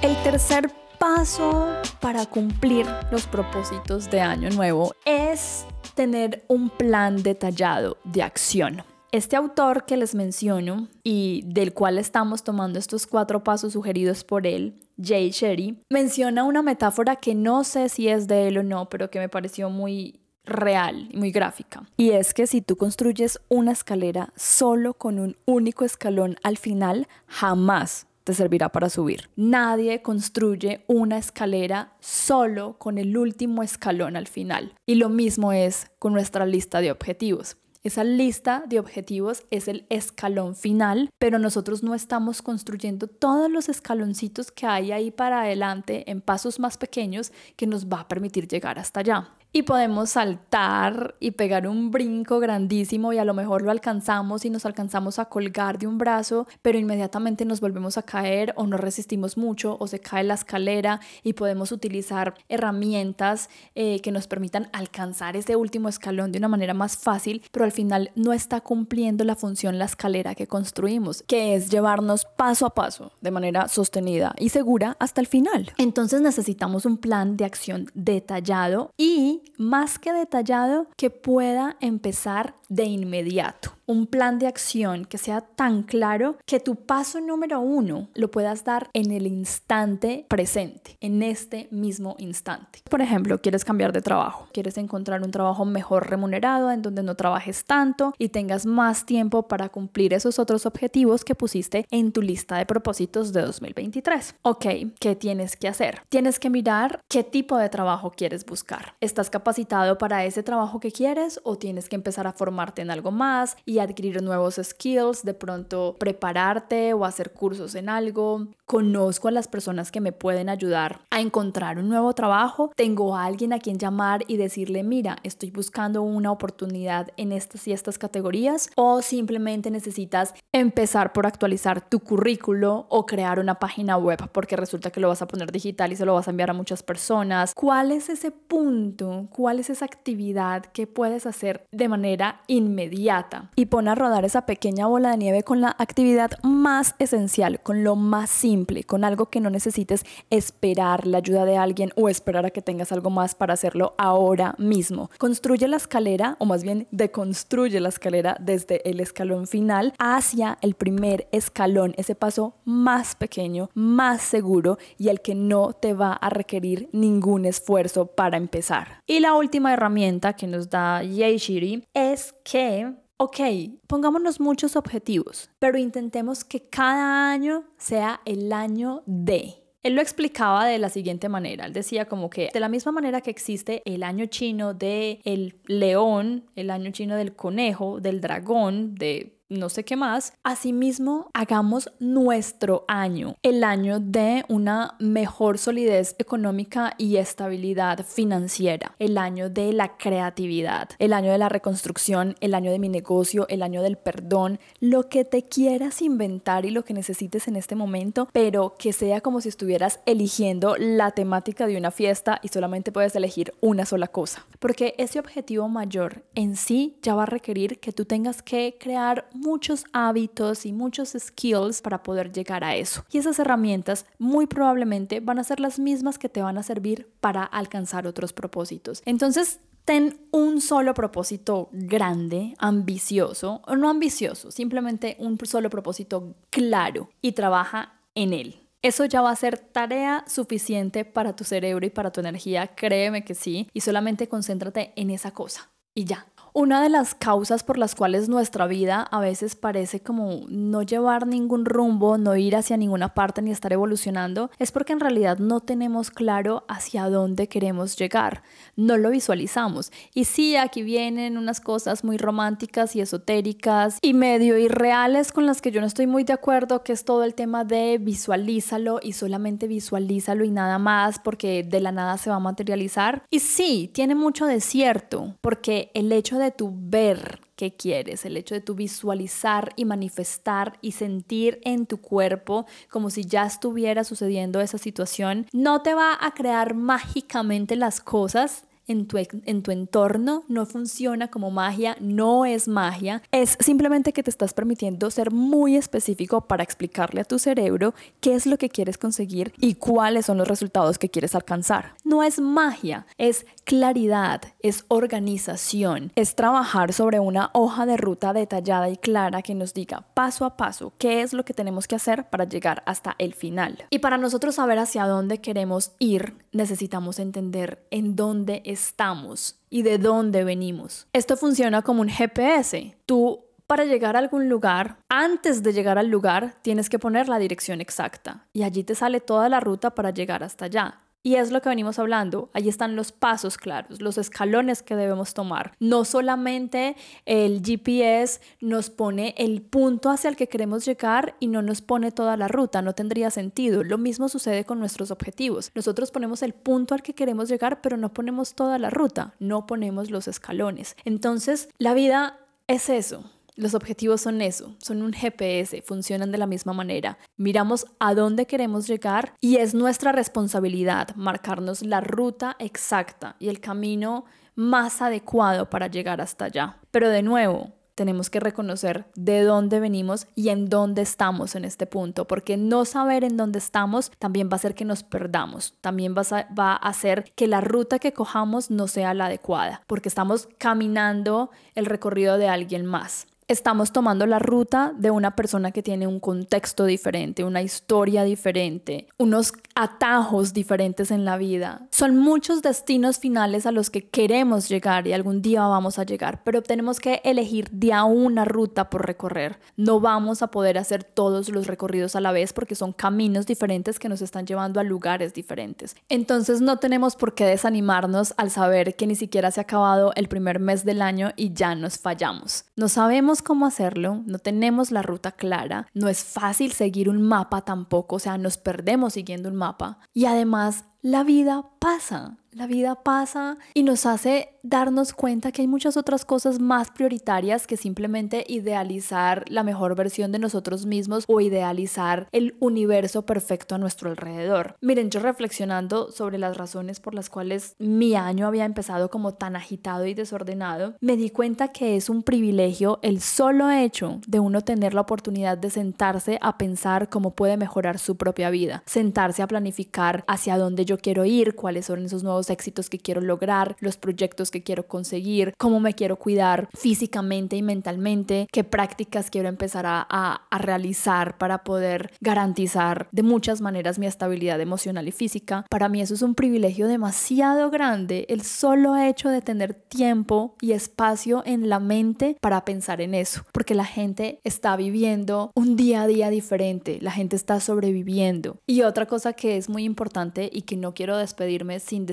El 0.04 0.22
tercer 0.22 0.70
paso 0.98 1.66
para 1.98 2.26
cumplir 2.26 2.84
los 3.10 3.26
propósitos 3.26 4.10
de 4.10 4.20
año 4.20 4.50
nuevo 4.50 4.92
es 5.06 5.64
tener 5.94 6.44
un 6.46 6.68
plan 6.68 7.22
detallado 7.22 7.96
de 8.04 8.22
acción. 8.22 8.82
Este 9.12 9.34
autor 9.34 9.86
que 9.86 9.96
les 9.96 10.14
menciono 10.14 10.88
y 11.02 11.42
del 11.46 11.72
cual 11.72 11.96
estamos 11.96 12.44
tomando 12.44 12.78
estos 12.78 13.06
cuatro 13.06 13.42
pasos 13.44 13.72
sugeridos 13.72 14.24
por 14.24 14.46
él, 14.46 14.78
Jay 15.02 15.30
Sherry, 15.30 15.80
menciona 15.88 16.44
una 16.44 16.60
metáfora 16.60 17.16
que 17.16 17.34
no 17.34 17.64
sé 17.64 17.88
si 17.88 18.08
es 18.08 18.28
de 18.28 18.48
él 18.48 18.58
o 18.58 18.62
no, 18.62 18.90
pero 18.90 19.08
que 19.08 19.20
me 19.20 19.30
pareció 19.30 19.70
muy 19.70 20.20
real 20.44 21.08
y 21.12 21.16
muy 21.16 21.30
gráfica. 21.30 21.88
Y 21.96 22.10
es 22.10 22.34
que 22.34 22.46
si 22.46 22.60
tú 22.60 22.76
construyes 22.76 23.40
una 23.48 23.72
escalera 23.72 24.34
solo 24.36 24.92
con 24.92 25.18
un 25.18 25.38
único 25.46 25.82
escalón 25.82 26.36
al 26.42 26.58
final, 26.58 27.08
jamás 27.26 28.06
te 28.24 28.34
servirá 28.34 28.70
para 28.70 28.90
subir. 28.90 29.30
Nadie 29.36 30.02
construye 30.02 30.84
una 30.88 31.18
escalera 31.18 31.92
solo 32.00 32.78
con 32.78 32.98
el 32.98 33.16
último 33.16 33.62
escalón 33.62 34.16
al 34.16 34.26
final. 34.26 34.74
Y 34.86 34.96
lo 34.96 35.08
mismo 35.08 35.52
es 35.52 35.90
con 35.98 36.14
nuestra 36.14 36.46
lista 36.46 36.80
de 36.80 36.90
objetivos. 36.90 37.58
Esa 37.82 38.02
lista 38.02 38.64
de 38.66 38.78
objetivos 38.78 39.44
es 39.50 39.68
el 39.68 39.84
escalón 39.90 40.56
final, 40.56 41.10
pero 41.18 41.38
nosotros 41.38 41.82
no 41.82 41.94
estamos 41.94 42.40
construyendo 42.40 43.08
todos 43.08 43.50
los 43.50 43.68
escaloncitos 43.68 44.50
que 44.50 44.64
hay 44.64 44.90
ahí 44.90 45.10
para 45.10 45.42
adelante 45.42 46.10
en 46.10 46.22
pasos 46.22 46.58
más 46.58 46.78
pequeños 46.78 47.30
que 47.56 47.66
nos 47.66 47.86
va 47.86 48.00
a 48.00 48.08
permitir 48.08 48.48
llegar 48.48 48.78
hasta 48.78 49.00
allá 49.00 49.34
y 49.56 49.62
podemos 49.62 50.10
saltar 50.10 51.14
y 51.20 51.30
pegar 51.30 51.68
un 51.68 51.92
brinco 51.92 52.40
grandísimo 52.40 53.12
y 53.12 53.18
a 53.18 53.24
lo 53.24 53.34
mejor 53.34 53.62
lo 53.62 53.70
alcanzamos 53.70 54.44
y 54.44 54.50
nos 54.50 54.66
alcanzamos 54.66 55.20
a 55.20 55.26
colgar 55.26 55.78
de 55.78 55.86
un 55.86 55.96
brazo, 55.96 56.48
pero 56.60 56.76
inmediatamente 56.76 57.44
nos 57.44 57.60
volvemos 57.60 57.96
a 57.96 58.02
caer 58.02 58.52
o 58.56 58.66
no 58.66 58.76
resistimos 58.76 59.38
mucho 59.38 59.76
o 59.78 59.86
se 59.86 60.00
cae 60.00 60.24
la 60.24 60.34
escalera 60.34 60.98
y 61.22 61.34
podemos 61.34 61.70
utilizar 61.70 62.34
herramientas 62.48 63.48
eh, 63.76 64.00
que 64.00 64.10
nos 64.10 64.26
permitan 64.26 64.68
alcanzar 64.72 65.36
ese 65.36 65.54
último 65.54 65.88
escalón 65.88 66.32
de 66.32 66.38
una 66.38 66.48
manera 66.48 66.74
más 66.74 66.96
fácil, 66.96 67.40
pero 67.52 67.64
al 67.64 67.70
final 67.70 68.10
no 68.16 68.32
está 68.32 68.60
cumpliendo 68.60 69.22
la 69.22 69.36
función 69.36 69.78
la 69.78 69.84
escalera 69.84 70.34
que 70.34 70.48
construimos, 70.48 71.22
que 71.28 71.54
es 71.54 71.70
llevarnos 71.70 72.24
paso 72.24 72.66
a 72.66 72.74
paso 72.74 73.12
de 73.20 73.30
manera 73.30 73.68
sostenida 73.68 74.34
y 74.36 74.48
segura 74.48 74.96
hasta 74.98 75.20
el 75.20 75.28
final. 75.28 75.72
Entonces 75.78 76.20
necesitamos 76.22 76.86
un 76.86 76.96
plan 76.96 77.36
de 77.36 77.44
acción 77.44 77.88
detallado 77.94 78.90
y 78.98 79.42
más 79.56 79.98
que 79.98 80.12
detallado 80.12 80.88
que 80.96 81.10
pueda 81.10 81.76
empezar 81.80 82.56
de 82.68 82.84
inmediato. 82.84 83.72
Un 83.86 84.06
plan 84.06 84.38
de 84.38 84.46
acción 84.46 85.04
que 85.04 85.18
sea 85.18 85.42
tan 85.42 85.82
claro 85.82 86.38
que 86.46 86.58
tu 86.58 86.74
paso 86.74 87.20
número 87.20 87.60
uno 87.60 88.08
lo 88.14 88.30
puedas 88.30 88.64
dar 88.64 88.88
en 88.94 89.10
el 89.10 89.26
instante 89.26 90.24
presente, 90.28 90.96
en 91.00 91.22
este 91.22 91.68
mismo 91.70 92.16
instante. 92.18 92.80
Por 92.88 93.02
ejemplo, 93.02 93.42
quieres 93.42 93.64
cambiar 93.64 93.92
de 93.92 94.00
trabajo, 94.00 94.48
quieres 94.52 94.78
encontrar 94.78 95.22
un 95.22 95.30
trabajo 95.30 95.66
mejor 95.66 96.08
remunerado 96.08 96.70
en 96.70 96.80
donde 96.80 97.02
no 97.02 97.14
trabajes 97.14 97.66
tanto 97.66 98.14
y 98.18 98.30
tengas 98.30 98.64
más 98.64 99.04
tiempo 99.04 99.48
para 99.48 99.68
cumplir 99.68 100.14
esos 100.14 100.38
otros 100.38 100.64
objetivos 100.64 101.22
que 101.22 101.34
pusiste 101.34 101.86
en 101.90 102.12
tu 102.12 102.22
lista 102.22 102.56
de 102.56 102.64
propósitos 102.64 103.32
de 103.34 103.42
2023. 103.42 104.36
Ok, 104.42 104.66
¿qué 104.98 105.14
tienes 105.14 105.56
que 105.56 105.68
hacer? 105.68 106.00
Tienes 106.08 106.40
que 106.40 106.48
mirar 106.48 107.00
qué 107.08 107.22
tipo 107.22 107.58
de 107.58 107.68
trabajo 107.68 108.12
quieres 108.16 108.46
buscar. 108.46 108.94
¿Estás 109.00 109.28
capacitado 109.28 109.98
para 109.98 110.24
ese 110.24 110.42
trabajo 110.42 110.80
que 110.80 110.90
quieres 110.90 111.40
o 111.44 111.56
tienes 111.56 111.88
que 111.88 111.96
empezar 111.96 112.26
a 112.26 112.32
formarte 112.64 112.82
en 112.82 112.90
algo 112.90 113.10
más 113.10 113.56
y 113.66 113.78
adquirir 113.78 114.22
nuevos 114.22 114.58
skills, 114.62 115.22
de 115.22 115.34
pronto 115.34 115.96
prepararte 115.98 116.94
o 116.94 117.04
hacer 117.04 117.32
cursos 117.32 117.74
en 117.74 117.88
algo? 117.88 118.48
Conozco 118.64 119.28
a 119.28 119.30
las 119.30 119.48
personas 119.48 119.90
que 119.90 120.00
me 120.00 120.12
pueden 120.12 120.48
ayudar 120.48 121.02
a 121.10 121.20
encontrar 121.20 121.78
un 121.78 121.88
nuevo 121.88 122.14
trabajo. 122.14 122.72
Tengo 122.74 123.16
a 123.16 123.26
alguien 123.26 123.52
a 123.52 123.58
quien 123.58 123.78
llamar 123.78 124.24
y 124.26 124.38
decirle, 124.38 124.82
mira, 124.82 125.18
estoy 125.22 125.50
buscando 125.50 126.02
una 126.02 126.32
oportunidad 126.32 127.08
en 127.18 127.32
estas 127.32 127.68
y 127.68 127.72
estas 127.72 127.98
categorías 127.98 128.70
o 128.76 129.02
simplemente 129.02 129.70
necesitas 129.70 130.34
empezar 130.52 131.12
por 131.12 131.26
actualizar 131.26 131.86
tu 131.88 132.00
currículo 132.00 132.86
o 132.88 133.04
crear 133.04 133.38
una 133.38 133.58
página 133.58 133.98
web 133.98 134.30
porque 134.32 134.56
resulta 134.56 134.90
que 134.90 135.00
lo 135.00 135.08
vas 135.08 135.20
a 135.20 135.28
poner 135.28 135.52
digital 135.52 135.92
y 135.92 135.96
se 135.96 136.06
lo 136.06 136.14
vas 136.14 136.28
a 136.28 136.30
enviar 136.30 136.50
a 136.50 136.54
muchas 136.54 136.82
personas. 136.82 137.52
¿Cuál 137.54 137.92
es 137.92 138.08
ese 138.08 138.30
punto? 138.30 139.28
¿Cuál 139.30 139.58
es 139.58 139.68
esa 139.68 139.84
actividad 139.84 140.64
que 140.66 140.86
puedes 140.86 141.26
hacer 141.26 141.66
de 141.70 141.88
manera 141.88 142.40
inmediata? 142.46 143.50
Y 143.56 143.66
pon 143.66 143.88
a 143.88 143.94
rodar 143.94 144.24
esa 144.24 144.46
pequeña 144.46 144.86
bola 144.86 145.10
de 145.10 145.18
nieve 145.18 145.42
con 145.42 145.60
la 145.60 145.74
actividad 145.78 146.30
más 146.42 146.94
esencial, 146.98 147.60
con 147.60 147.84
lo 147.84 147.96
más 147.96 148.30
simple, 148.30 148.84
con 148.84 149.04
algo 149.04 149.26
que 149.26 149.40
no 149.40 149.50
necesites 149.50 150.04
esperar 150.30 151.06
la 151.06 151.18
ayuda 151.18 151.44
de 151.44 151.56
alguien 151.56 151.92
o 151.96 152.08
esperar 152.08 152.46
a 152.46 152.50
que 152.50 152.62
tengas 152.62 152.92
algo 152.92 153.10
más 153.10 153.34
para 153.34 153.54
hacerlo 153.54 153.94
ahora 153.98 154.54
mismo. 154.58 155.10
Construye 155.18 155.68
la 155.68 155.76
escalera 155.76 156.36
o 156.38 156.44
más 156.44 156.62
bien 156.62 156.86
deconstruye 156.90 157.80
la 157.80 157.88
escalera 157.88 158.36
desde 158.40 158.88
el 158.88 159.00
escalón 159.00 159.46
final 159.46 159.92
hacia 159.98 160.58
el 160.60 160.74
primer 160.74 161.28
escalón, 161.32 161.94
ese 161.96 162.14
paso 162.14 162.54
más 162.64 163.14
pequeño, 163.14 163.70
más 163.74 164.22
seguro 164.22 164.78
y 164.98 165.08
el 165.08 165.20
que 165.20 165.34
no 165.34 165.72
te 165.72 165.94
va 165.94 166.12
a 166.12 166.30
requerir 166.30 166.88
ningún 166.92 167.44
esfuerzo 167.44 168.06
para 168.06 168.36
empezar. 168.36 169.00
Y 169.06 169.20
la 169.20 169.34
última 169.34 169.72
herramienta 169.72 170.34
que 170.34 170.46
nos 170.46 170.70
da 170.70 171.02
Yeishiri 171.02 171.84
es 171.94 172.33
que 172.44 172.94
Ok, 173.16 173.38
pongámonos 173.86 174.40
muchos 174.40 174.74
objetivos, 174.74 175.48
pero 175.60 175.78
intentemos 175.78 176.42
que 176.42 176.68
cada 176.68 177.30
año 177.30 177.62
sea 177.78 178.20
el 178.24 178.52
año 178.52 179.04
de. 179.06 179.54
Él 179.84 179.94
lo 179.94 180.02
explicaba 180.02 180.66
de 180.66 180.80
la 180.80 180.88
siguiente 180.88 181.28
manera. 181.28 181.64
Él 181.64 181.72
decía 181.72 182.06
como 182.06 182.28
que 182.28 182.50
de 182.52 182.58
la 182.58 182.68
misma 182.68 182.90
manera 182.90 183.20
que 183.20 183.30
existe 183.30 183.82
el 183.84 184.02
año 184.02 184.26
chino 184.26 184.74
de 184.74 185.20
el 185.24 185.60
león, 185.66 186.50
el 186.56 186.70
año 186.70 186.90
chino 186.90 187.14
del 187.14 187.36
conejo, 187.36 188.00
del 188.00 188.20
dragón, 188.20 188.96
de 188.96 189.38
no 189.50 189.68
sé 189.68 189.84
qué 189.84 189.96
más, 189.96 190.32
asimismo 190.42 191.30
hagamos 191.34 191.92
nuestro 191.98 192.84
año, 192.88 193.36
el 193.42 193.62
año 193.62 194.00
de 194.00 194.44
una 194.48 194.96
mejor 194.98 195.58
solidez 195.58 196.16
económica 196.18 196.94
y 196.96 197.16
estabilidad 197.16 198.06
financiera, 198.06 198.94
el 198.98 199.18
año 199.18 199.50
de 199.50 199.72
la 199.72 199.96
creatividad, 199.96 200.88
el 200.98 201.12
año 201.12 201.30
de 201.30 201.38
la 201.38 201.50
reconstrucción, 201.50 202.36
el 202.40 202.54
año 202.54 202.70
de 202.70 202.78
mi 202.78 202.88
negocio, 202.88 203.46
el 203.48 203.62
año 203.62 203.82
del 203.82 203.98
perdón, 203.98 204.58
lo 204.80 205.08
que 205.08 205.24
te 205.24 205.44
quieras 205.44 206.00
inventar 206.00 206.64
y 206.64 206.70
lo 206.70 206.84
que 206.84 206.94
necesites 206.94 207.46
en 207.46 207.56
este 207.56 207.74
momento, 207.74 208.28
pero 208.32 208.76
que 208.78 208.92
sea 208.92 209.20
como 209.20 209.42
si 209.42 209.50
estuvieras 209.50 210.00
eligiendo 210.06 210.76
la 210.78 211.10
temática 211.10 211.66
de 211.66 211.76
una 211.76 211.90
fiesta 211.90 212.40
y 212.42 212.48
solamente 212.48 212.92
puedes 212.92 213.14
elegir 213.14 213.52
una 213.60 213.84
sola 213.84 214.08
cosa, 214.08 214.46
porque 214.58 214.94
ese 214.96 215.18
objetivo 215.18 215.68
mayor 215.68 216.24
en 216.34 216.56
sí 216.56 216.96
ya 217.02 217.14
va 217.14 217.24
a 217.24 217.26
requerir 217.26 217.78
que 217.78 217.92
tú 217.92 218.06
tengas 218.06 218.42
que 218.42 218.76
crear 218.80 219.26
muchos 219.34 219.84
hábitos 219.92 220.64
y 220.64 220.72
muchos 220.72 221.14
skills 221.18 221.82
para 221.82 222.02
poder 222.02 222.32
llegar 222.32 222.64
a 222.64 222.76
eso. 222.76 223.04
Y 223.10 223.18
esas 223.18 223.38
herramientas 223.38 224.06
muy 224.18 224.46
probablemente 224.46 225.20
van 225.20 225.38
a 225.38 225.44
ser 225.44 225.60
las 225.60 225.78
mismas 225.78 226.18
que 226.18 226.28
te 226.28 226.42
van 226.42 226.58
a 226.58 226.62
servir 226.62 227.10
para 227.20 227.44
alcanzar 227.44 228.06
otros 228.06 228.32
propósitos. 228.32 229.02
Entonces, 229.04 229.60
ten 229.84 230.18
un 230.30 230.60
solo 230.60 230.94
propósito 230.94 231.68
grande, 231.72 232.54
ambicioso, 232.58 233.62
o 233.66 233.76
no 233.76 233.90
ambicioso, 233.90 234.50
simplemente 234.50 235.16
un 235.18 235.38
solo 235.44 235.68
propósito 235.70 236.34
claro 236.50 237.10
y 237.20 237.32
trabaja 237.32 238.00
en 238.14 238.32
él. 238.32 238.60
Eso 238.82 239.06
ya 239.06 239.22
va 239.22 239.30
a 239.30 239.36
ser 239.36 239.58
tarea 239.58 240.24
suficiente 240.26 241.04
para 241.04 241.34
tu 241.34 241.44
cerebro 241.44 241.86
y 241.86 241.90
para 241.90 242.12
tu 242.12 242.20
energía, 242.20 242.74
créeme 242.74 243.24
que 243.24 243.34
sí, 243.34 243.68
y 243.72 243.80
solamente 243.80 244.28
concéntrate 244.28 244.92
en 244.96 245.10
esa 245.10 245.30
cosa 245.30 245.70
y 245.94 246.04
ya. 246.04 246.26
Una 246.56 246.80
de 246.80 246.88
las 246.88 247.16
causas 247.16 247.64
por 247.64 247.78
las 247.78 247.96
cuales 247.96 248.28
nuestra 248.28 248.68
vida 248.68 249.08
a 249.10 249.18
veces 249.18 249.56
parece 249.56 249.98
como 249.98 250.42
no 250.48 250.82
llevar 250.82 251.26
ningún 251.26 251.64
rumbo, 251.64 252.16
no 252.16 252.36
ir 252.36 252.54
hacia 252.54 252.76
ninguna 252.76 253.12
parte 253.12 253.42
ni 253.42 253.50
estar 253.50 253.72
evolucionando, 253.72 254.52
es 254.60 254.70
porque 254.70 254.92
en 254.92 255.00
realidad 255.00 255.38
no 255.38 255.58
tenemos 255.58 256.12
claro 256.12 256.64
hacia 256.68 257.10
dónde 257.10 257.48
queremos 257.48 257.96
llegar, 257.96 258.44
no 258.76 258.96
lo 258.96 259.10
visualizamos. 259.10 259.90
Y 260.14 260.26
sí, 260.26 260.54
aquí 260.54 260.84
vienen 260.84 261.38
unas 261.38 261.60
cosas 261.60 262.04
muy 262.04 262.18
románticas 262.18 262.94
y 262.94 263.00
esotéricas 263.00 263.98
y 264.00 264.14
medio 264.14 264.56
irreales 264.56 265.32
con 265.32 265.46
las 265.46 265.60
que 265.60 265.72
yo 265.72 265.80
no 265.80 265.88
estoy 265.88 266.06
muy 266.06 266.22
de 266.22 266.34
acuerdo, 266.34 266.84
que 266.84 266.92
es 266.92 267.04
todo 267.04 267.24
el 267.24 267.34
tema 267.34 267.64
de 267.64 267.98
visualízalo 267.98 269.00
y 269.02 269.14
solamente 269.14 269.66
visualízalo 269.66 270.44
y 270.44 270.52
nada 270.52 270.78
más 270.78 271.18
porque 271.18 271.64
de 271.64 271.80
la 271.80 271.90
nada 271.90 272.16
se 272.16 272.30
va 272.30 272.36
a 272.36 272.38
materializar. 272.38 273.24
Y 273.28 273.40
sí, 273.40 273.90
tiene 273.92 274.14
mucho 274.14 274.46
de 274.46 274.60
cierto, 274.60 275.34
porque 275.40 275.90
el 275.94 276.12
hecho 276.12 276.38
de 276.38 276.43
de 276.44 276.50
tu 276.50 276.72
ver 276.74 277.40
qué 277.56 277.74
quieres, 277.74 278.24
el 278.24 278.36
hecho 278.36 278.54
de 278.54 278.60
tu 278.60 278.74
visualizar 278.74 279.72
y 279.76 279.84
manifestar 279.84 280.78
y 280.80 280.92
sentir 280.92 281.60
en 281.64 281.86
tu 281.86 281.98
cuerpo 281.98 282.66
como 282.90 283.10
si 283.10 283.24
ya 283.24 283.44
estuviera 283.44 284.04
sucediendo 284.04 284.60
esa 284.60 284.78
situación, 284.78 285.46
no 285.52 285.82
te 285.82 285.94
va 285.94 286.16
a 286.20 286.34
crear 286.34 286.74
mágicamente 286.74 287.76
las 287.76 288.00
cosas, 288.00 288.64
en 288.86 289.06
tu, 289.06 289.18
en 289.18 289.62
tu 289.62 289.70
entorno 289.70 290.44
no 290.48 290.66
funciona 290.66 291.28
como 291.28 291.50
magia, 291.50 291.96
no 292.00 292.44
es 292.44 292.68
magia, 292.68 293.22
es 293.30 293.56
simplemente 293.60 294.12
que 294.12 294.22
te 294.22 294.30
estás 294.30 294.54
permitiendo 294.54 295.10
ser 295.10 295.30
muy 295.30 295.76
específico 295.76 296.42
para 296.42 296.62
explicarle 296.62 297.20
a 297.20 297.24
tu 297.24 297.38
cerebro 297.38 297.94
qué 298.20 298.34
es 298.34 298.46
lo 298.46 298.58
que 298.58 298.68
quieres 298.68 298.98
conseguir 298.98 299.52
y 299.58 299.74
cuáles 299.74 300.26
son 300.26 300.38
los 300.38 300.48
resultados 300.48 300.98
que 300.98 301.08
quieres 301.08 301.34
alcanzar. 301.34 301.94
No 302.04 302.22
es 302.22 302.40
magia, 302.40 303.06
es 303.18 303.46
claridad, 303.64 304.42
es 304.60 304.84
organización, 304.88 306.12
es 306.14 306.34
trabajar 306.34 306.92
sobre 306.92 307.20
una 307.20 307.50
hoja 307.52 307.86
de 307.86 307.96
ruta 307.96 308.32
detallada 308.32 308.88
y 308.88 308.96
clara 308.96 309.42
que 309.42 309.54
nos 309.54 309.74
diga 309.74 310.04
paso 310.14 310.44
a 310.44 310.56
paso 310.56 310.92
qué 310.98 311.22
es 311.22 311.32
lo 311.32 311.44
que 311.44 311.54
tenemos 311.54 311.88
que 311.88 311.94
hacer 311.94 312.28
para 312.28 312.44
llegar 312.44 312.82
hasta 312.86 313.14
el 313.18 313.34
final. 313.34 313.84
Y 313.90 314.00
para 314.00 314.18
nosotros 314.18 314.56
saber 314.56 314.78
hacia 314.78 315.06
dónde 315.06 315.38
queremos 315.38 315.92
ir, 315.98 316.34
necesitamos 316.52 317.18
entender 317.18 317.84
en 317.90 318.16
dónde 318.16 318.62
estamos 318.74 319.56
y 319.70 319.82
de 319.82 319.98
dónde 319.98 320.44
venimos. 320.44 321.06
Esto 321.12 321.36
funciona 321.36 321.82
como 321.82 322.02
un 322.02 322.08
GPS. 322.08 322.96
Tú 323.06 323.44
para 323.66 323.84
llegar 323.86 324.14
a 324.14 324.18
algún 324.18 324.48
lugar, 324.48 324.98
antes 325.08 325.62
de 325.62 325.72
llegar 325.72 325.96
al 325.96 326.08
lugar, 326.08 326.56
tienes 326.60 326.90
que 326.90 326.98
poner 326.98 327.28
la 327.28 327.38
dirección 327.38 327.80
exacta 327.80 328.46
y 328.52 328.62
allí 328.62 328.84
te 328.84 328.94
sale 328.94 329.20
toda 329.20 329.48
la 329.48 329.60
ruta 329.60 329.94
para 329.94 330.10
llegar 330.10 330.42
hasta 330.42 330.66
allá. 330.66 330.98
Y 331.26 331.36
es 331.36 331.50
lo 331.50 331.62
que 331.62 331.70
venimos 331.70 331.98
hablando. 331.98 332.50
Ahí 332.52 332.68
están 332.68 332.96
los 332.96 333.10
pasos 333.10 333.56
claros, 333.56 334.02
los 334.02 334.18
escalones 334.18 334.82
que 334.82 334.94
debemos 334.94 335.32
tomar. 335.32 335.72
No 335.80 336.04
solamente 336.04 336.96
el 337.24 337.62
GPS 337.64 338.42
nos 338.60 338.90
pone 338.90 339.34
el 339.38 339.62
punto 339.62 340.10
hacia 340.10 340.28
el 340.28 340.36
que 340.36 340.48
queremos 340.48 340.84
llegar 340.84 341.34
y 341.40 341.46
no 341.46 341.62
nos 341.62 341.80
pone 341.80 342.12
toda 342.12 342.36
la 342.36 342.46
ruta. 342.46 342.82
No 342.82 342.92
tendría 342.92 343.30
sentido. 343.30 343.82
Lo 343.82 343.96
mismo 343.96 344.28
sucede 344.28 344.66
con 344.66 344.78
nuestros 344.78 345.10
objetivos. 345.10 345.70
Nosotros 345.74 346.10
ponemos 346.10 346.42
el 346.42 346.52
punto 346.52 346.92
al 346.92 347.02
que 347.02 347.14
queremos 347.14 347.48
llegar, 347.48 347.80
pero 347.80 347.96
no 347.96 348.12
ponemos 348.12 348.54
toda 348.54 348.78
la 348.78 348.90
ruta. 348.90 349.34
No 349.38 349.66
ponemos 349.66 350.10
los 350.10 350.28
escalones. 350.28 350.94
Entonces, 351.06 351.70
la 351.78 351.94
vida 351.94 352.38
es 352.66 352.90
eso. 352.90 353.24
Los 353.56 353.74
objetivos 353.74 354.20
son 354.20 354.42
eso, 354.42 354.74
son 354.78 355.02
un 355.02 355.12
GPS, 355.12 355.80
funcionan 355.82 356.32
de 356.32 356.38
la 356.38 356.46
misma 356.46 356.72
manera. 356.72 357.18
Miramos 357.36 357.86
a 358.00 358.14
dónde 358.14 358.46
queremos 358.46 358.88
llegar 358.88 359.34
y 359.40 359.56
es 359.56 359.74
nuestra 359.74 360.10
responsabilidad 360.10 361.14
marcarnos 361.14 361.82
la 361.82 362.00
ruta 362.00 362.56
exacta 362.58 363.36
y 363.38 363.48
el 363.48 363.60
camino 363.60 364.24
más 364.56 365.02
adecuado 365.02 365.70
para 365.70 365.86
llegar 365.86 366.20
hasta 366.20 366.46
allá. 366.46 366.80
Pero 366.90 367.08
de 367.10 367.22
nuevo, 367.22 367.72
tenemos 367.94 368.28
que 368.28 368.40
reconocer 368.40 369.06
de 369.14 369.42
dónde 369.42 369.80
venimos 369.80 370.26
y 370.34 370.48
en 370.48 370.68
dónde 370.68 371.02
estamos 371.02 371.54
en 371.54 371.64
este 371.64 371.86
punto, 371.86 372.26
porque 372.26 372.56
no 372.56 372.84
saber 372.84 373.24
en 373.24 373.36
dónde 373.36 373.58
estamos 373.58 374.10
también 374.18 374.48
va 374.48 374.54
a 374.54 374.56
hacer 374.56 374.74
que 374.74 374.84
nos 374.84 375.04
perdamos, 375.04 375.74
también 375.80 376.14
va 376.14 376.22
a, 376.28 376.54
va 376.54 376.74
hacer 376.74 377.32
que 377.36 377.46
la 377.46 377.60
ruta 377.60 377.98
que 378.00 378.12
cojamos 378.12 378.70
no 378.70 378.88
sea 378.88 379.14
la 379.14 379.26
adecuada, 379.26 379.82
porque 379.86 380.08
estamos 380.08 380.48
caminando 380.58 381.50
el 381.74 381.86
recorrido 381.86 382.36
de 382.36 382.48
alguien 382.48 382.84
más 382.84 383.28
estamos 383.54 383.92
tomando 383.92 384.26
la 384.26 384.40
ruta 384.40 384.92
de 384.96 385.10
una 385.10 385.36
persona 385.36 385.70
que 385.70 385.82
tiene 385.82 386.06
un 386.06 386.20
contexto 386.20 386.84
diferente, 386.84 387.44
una 387.44 387.62
historia 387.62 388.24
diferente, 388.24 389.06
unos 389.16 389.52
atajos 389.76 390.52
diferentes 390.52 391.10
en 391.10 391.24
la 391.24 391.36
vida. 391.38 391.86
Son 391.90 392.16
muchos 392.16 392.62
destinos 392.62 393.18
finales 393.18 393.64
a 393.64 393.72
los 393.72 393.90
que 393.90 394.08
queremos 394.08 394.68
llegar 394.68 395.06
y 395.06 395.12
algún 395.12 395.40
día 395.40 395.62
vamos 395.62 395.98
a 395.98 396.04
llegar, 396.04 396.42
pero 396.44 396.62
tenemos 396.62 396.98
que 396.98 397.22
elegir 397.24 397.70
de 397.70 397.92
a 397.92 398.04
una 398.04 398.44
ruta 398.44 398.90
por 398.90 399.06
recorrer. 399.06 399.60
No 399.76 400.00
vamos 400.00 400.42
a 400.42 400.48
poder 400.48 400.76
hacer 400.76 401.04
todos 401.04 401.48
los 401.48 401.68
recorridos 401.68 402.16
a 402.16 402.20
la 402.20 402.32
vez 402.32 402.52
porque 402.52 402.74
son 402.74 402.92
caminos 402.92 403.46
diferentes 403.46 403.98
que 403.98 404.08
nos 404.08 404.20
están 404.20 404.46
llevando 404.46 404.80
a 404.80 404.82
lugares 404.82 405.32
diferentes. 405.32 405.94
Entonces 406.08 406.60
no 406.60 406.78
tenemos 406.78 407.14
por 407.14 407.34
qué 407.34 407.44
desanimarnos 407.44 408.34
al 408.36 408.50
saber 408.50 408.96
que 408.96 409.06
ni 409.06 409.14
siquiera 409.14 409.52
se 409.52 409.60
ha 409.60 409.62
acabado 409.62 410.12
el 410.16 410.28
primer 410.28 410.58
mes 410.58 410.84
del 410.84 411.02
año 411.02 411.30
y 411.36 411.54
ya 411.54 411.76
nos 411.76 411.98
fallamos. 411.98 412.64
No 412.76 412.88
sabemos 412.88 413.42
cómo 413.44 413.66
hacerlo, 413.66 414.22
no 414.26 414.38
tenemos 414.38 414.90
la 414.90 415.02
ruta 415.02 415.32
clara, 415.32 415.86
no 415.94 416.08
es 416.08 416.24
fácil 416.24 416.72
seguir 416.72 417.08
un 417.08 417.22
mapa 417.22 417.62
tampoco, 417.62 418.16
o 418.16 418.18
sea, 418.18 418.36
nos 418.38 418.58
perdemos 418.58 419.12
siguiendo 419.12 419.48
un 419.48 419.56
mapa. 419.56 420.00
Y 420.12 420.24
además, 420.24 420.84
la 421.02 421.22
vida 421.22 421.64
pasa, 421.78 422.38
la 422.54 422.66
vida 422.66 422.94
pasa 423.02 423.58
y 423.74 423.82
nos 423.82 424.06
hace 424.06 424.50
darnos 424.62 425.12
cuenta 425.12 425.52
que 425.52 425.60
hay 425.60 425.68
muchas 425.68 425.96
otras 425.96 426.24
cosas 426.24 426.58
más 426.58 426.90
prioritarias 426.90 427.66
que 427.66 427.76
simplemente 427.76 428.44
idealizar 428.48 429.44
la 429.48 429.62
mejor 429.62 429.94
versión 429.94 430.32
de 430.32 430.38
nosotros 430.38 430.86
mismos 430.86 431.24
o 431.26 431.40
idealizar 431.40 432.28
el 432.32 432.56
universo 432.60 433.26
perfecto 433.26 433.74
a 433.74 433.78
nuestro 433.78 434.08
alrededor. 434.08 434.76
Miren, 434.80 435.10
yo 435.10 435.20
reflexionando 435.20 436.10
sobre 436.12 436.38
las 436.38 436.56
razones 436.56 437.00
por 437.00 437.14
las 437.14 437.28
cuales 437.28 437.74
mi 437.78 438.14
año 438.14 438.46
había 438.46 438.64
empezado 438.64 439.10
como 439.10 439.34
tan 439.34 439.56
agitado 439.56 440.06
y 440.06 440.14
desordenado, 440.14 440.94
me 441.00 441.16
di 441.16 441.30
cuenta 441.30 441.68
que 441.68 441.96
es 441.96 442.08
un 442.08 442.22
privilegio 442.22 443.00
el 443.02 443.20
solo 443.20 443.70
hecho 443.70 444.20
de 444.26 444.40
uno 444.40 444.62
tener 444.62 444.94
la 444.94 445.02
oportunidad 445.02 445.58
de 445.58 445.70
sentarse 445.70 446.38
a 446.40 446.56
pensar 446.56 447.10
cómo 447.10 447.34
puede 447.34 447.56
mejorar 447.56 447.98
su 447.98 448.16
propia 448.16 448.48
vida, 448.48 448.82
sentarse 448.86 449.42
a 449.42 449.48
planificar 449.48 450.24
hacia 450.26 450.56
dónde 450.56 450.84
yo 450.84 450.96
quiero 450.98 451.24
ir, 451.24 451.54
cuáles 451.54 451.86
son 451.86 452.04
esos 452.04 452.22
nuevos 452.22 452.43
éxitos 452.50 452.90
que 452.90 452.98
quiero 452.98 453.20
lograr, 453.20 453.76
los 453.80 453.96
proyectos 453.96 454.50
que 454.50 454.62
quiero 454.62 454.86
conseguir, 454.86 455.54
cómo 455.58 455.80
me 455.80 455.94
quiero 455.94 456.16
cuidar 456.16 456.68
físicamente 456.74 457.56
y 457.56 457.62
mentalmente, 457.62 458.46
qué 458.52 458.64
prácticas 458.64 459.30
quiero 459.30 459.48
empezar 459.48 459.86
a, 459.86 460.02
a 460.02 460.58
realizar 460.58 461.38
para 461.38 461.64
poder 461.64 462.12
garantizar 462.20 463.08
de 463.12 463.22
muchas 463.22 463.60
maneras 463.60 463.98
mi 463.98 464.06
estabilidad 464.06 464.60
emocional 464.60 465.08
y 465.08 465.12
física. 465.12 465.66
Para 465.70 465.88
mí 465.88 466.00
eso 466.00 466.14
es 466.14 466.22
un 466.22 466.34
privilegio 466.34 466.88
demasiado 466.88 467.70
grande, 467.70 468.26
el 468.28 468.42
solo 468.42 468.96
hecho 468.96 469.28
de 469.28 469.42
tener 469.42 469.74
tiempo 469.74 470.54
y 470.60 470.72
espacio 470.72 471.42
en 471.46 471.68
la 471.68 471.80
mente 471.80 472.36
para 472.40 472.64
pensar 472.64 473.00
en 473.00 473.14
eso, 473.14 473.42
porque 473.52 473.74
la 473.74 473.84
gente 473.84 474.40
está 474.44 474.76
viviendo 474.76 475.50
un 475.54 475.76
día 475.76 476.02
a 476.02 476.06
día 476.06 476.30
diferente, 476.30 476.98
la 477.00 477.12
gente 477.12 477.36
está 477.36 477.60
sobreviviendo. 477.60 478.58
Y 478.66 478.82
otra 478.82 479.06
cosa 479.06 479.32
que 479.32 479.56
es 479.56 479.68
muy 479.68 479.84
importante 479.84 480.50
y 480.52 480.62
que 480.62 480.76
no 480.76 480.94
quiero 480.94 481.16
despedirme 481.16 481.80
sin 481.80 482.06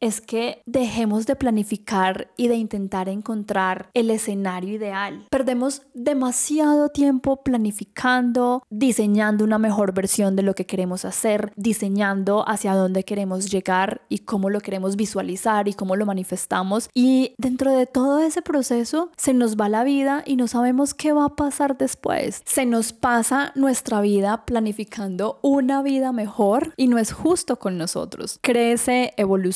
es 0.00 0.20
que 0.20 0.62
dejemos 0.66 1.26
de 1.26 1.36
planificar 1.36 2.28
y 2.36 2.48
de 2.48 2.56
intentar 2.56 3.08
encontrar 3.08 3.88
el 3.94 4.10
escenario 4.10 4.74
ideal. 4.74 5.26
Perdemos 5.30 5.82
demasiado 5.94 6.88
tiempo 6.88 7.42
planificando, 7.42 8.62
diseñando 8.70 9.44
una 9.44 9.58
mejor 9.58 9.92
versión 9.92 10.36
de 10.36 10.42
lo 10.42 10.54
que 10.54 10.66
queremos 10.66 11.04
hacer, 11.04 11.52
diseñando 11.56 12.48
hacia 12.48 12.74
dónde 12.74 13.04
queremos 13.04 13.50
llegar 13.50 14.02
y 14.08 14.18
cómo 14.18 14.50
lo 14.50 14.60
queremos 14.60 14.96
visualizar 14.96 15.68
y 15.68 15.74
cómo 15.74 15.96
lo 15.96 16.06
manifestamos. 16.06 16.88
Y 16.94 17.34
dentro 17.38 17.72
de 17.72 17.86
todo 17.86 18.20
ese 18.20 18.42
proceso 18.42 19.10
se 19.16 19.34
nos 19.34 19.56
va 19.56 19.68
la 19.68 19.84
vida 19.84 20.22
y 20.26 20.36
no 20.36 20.48
sabemos 20.48 20.94
qué 20.94 21.12
va 21.12 21.26
a 21.26 21.36
pasar 21.36 21.78
después. 21.78 22.42
Se 22.44 22.66
nos 22.66 22.92
pasa 22.92 23.52
nuestra 23.54 24.00
vida 24.00 24.44
planificando 24.44 25.38
una 25.42 25.82
vida 25.82 26.12
mejor 26.12 26.72
y 26.76 26.88
no 26.88 26.98
es 26.98 27.12
justo 27.12 27.58
con 27.58 27.78
nosotros. 27.78 28.38
Crece, 28.42 29.14
evoluciona, 29.16 29.53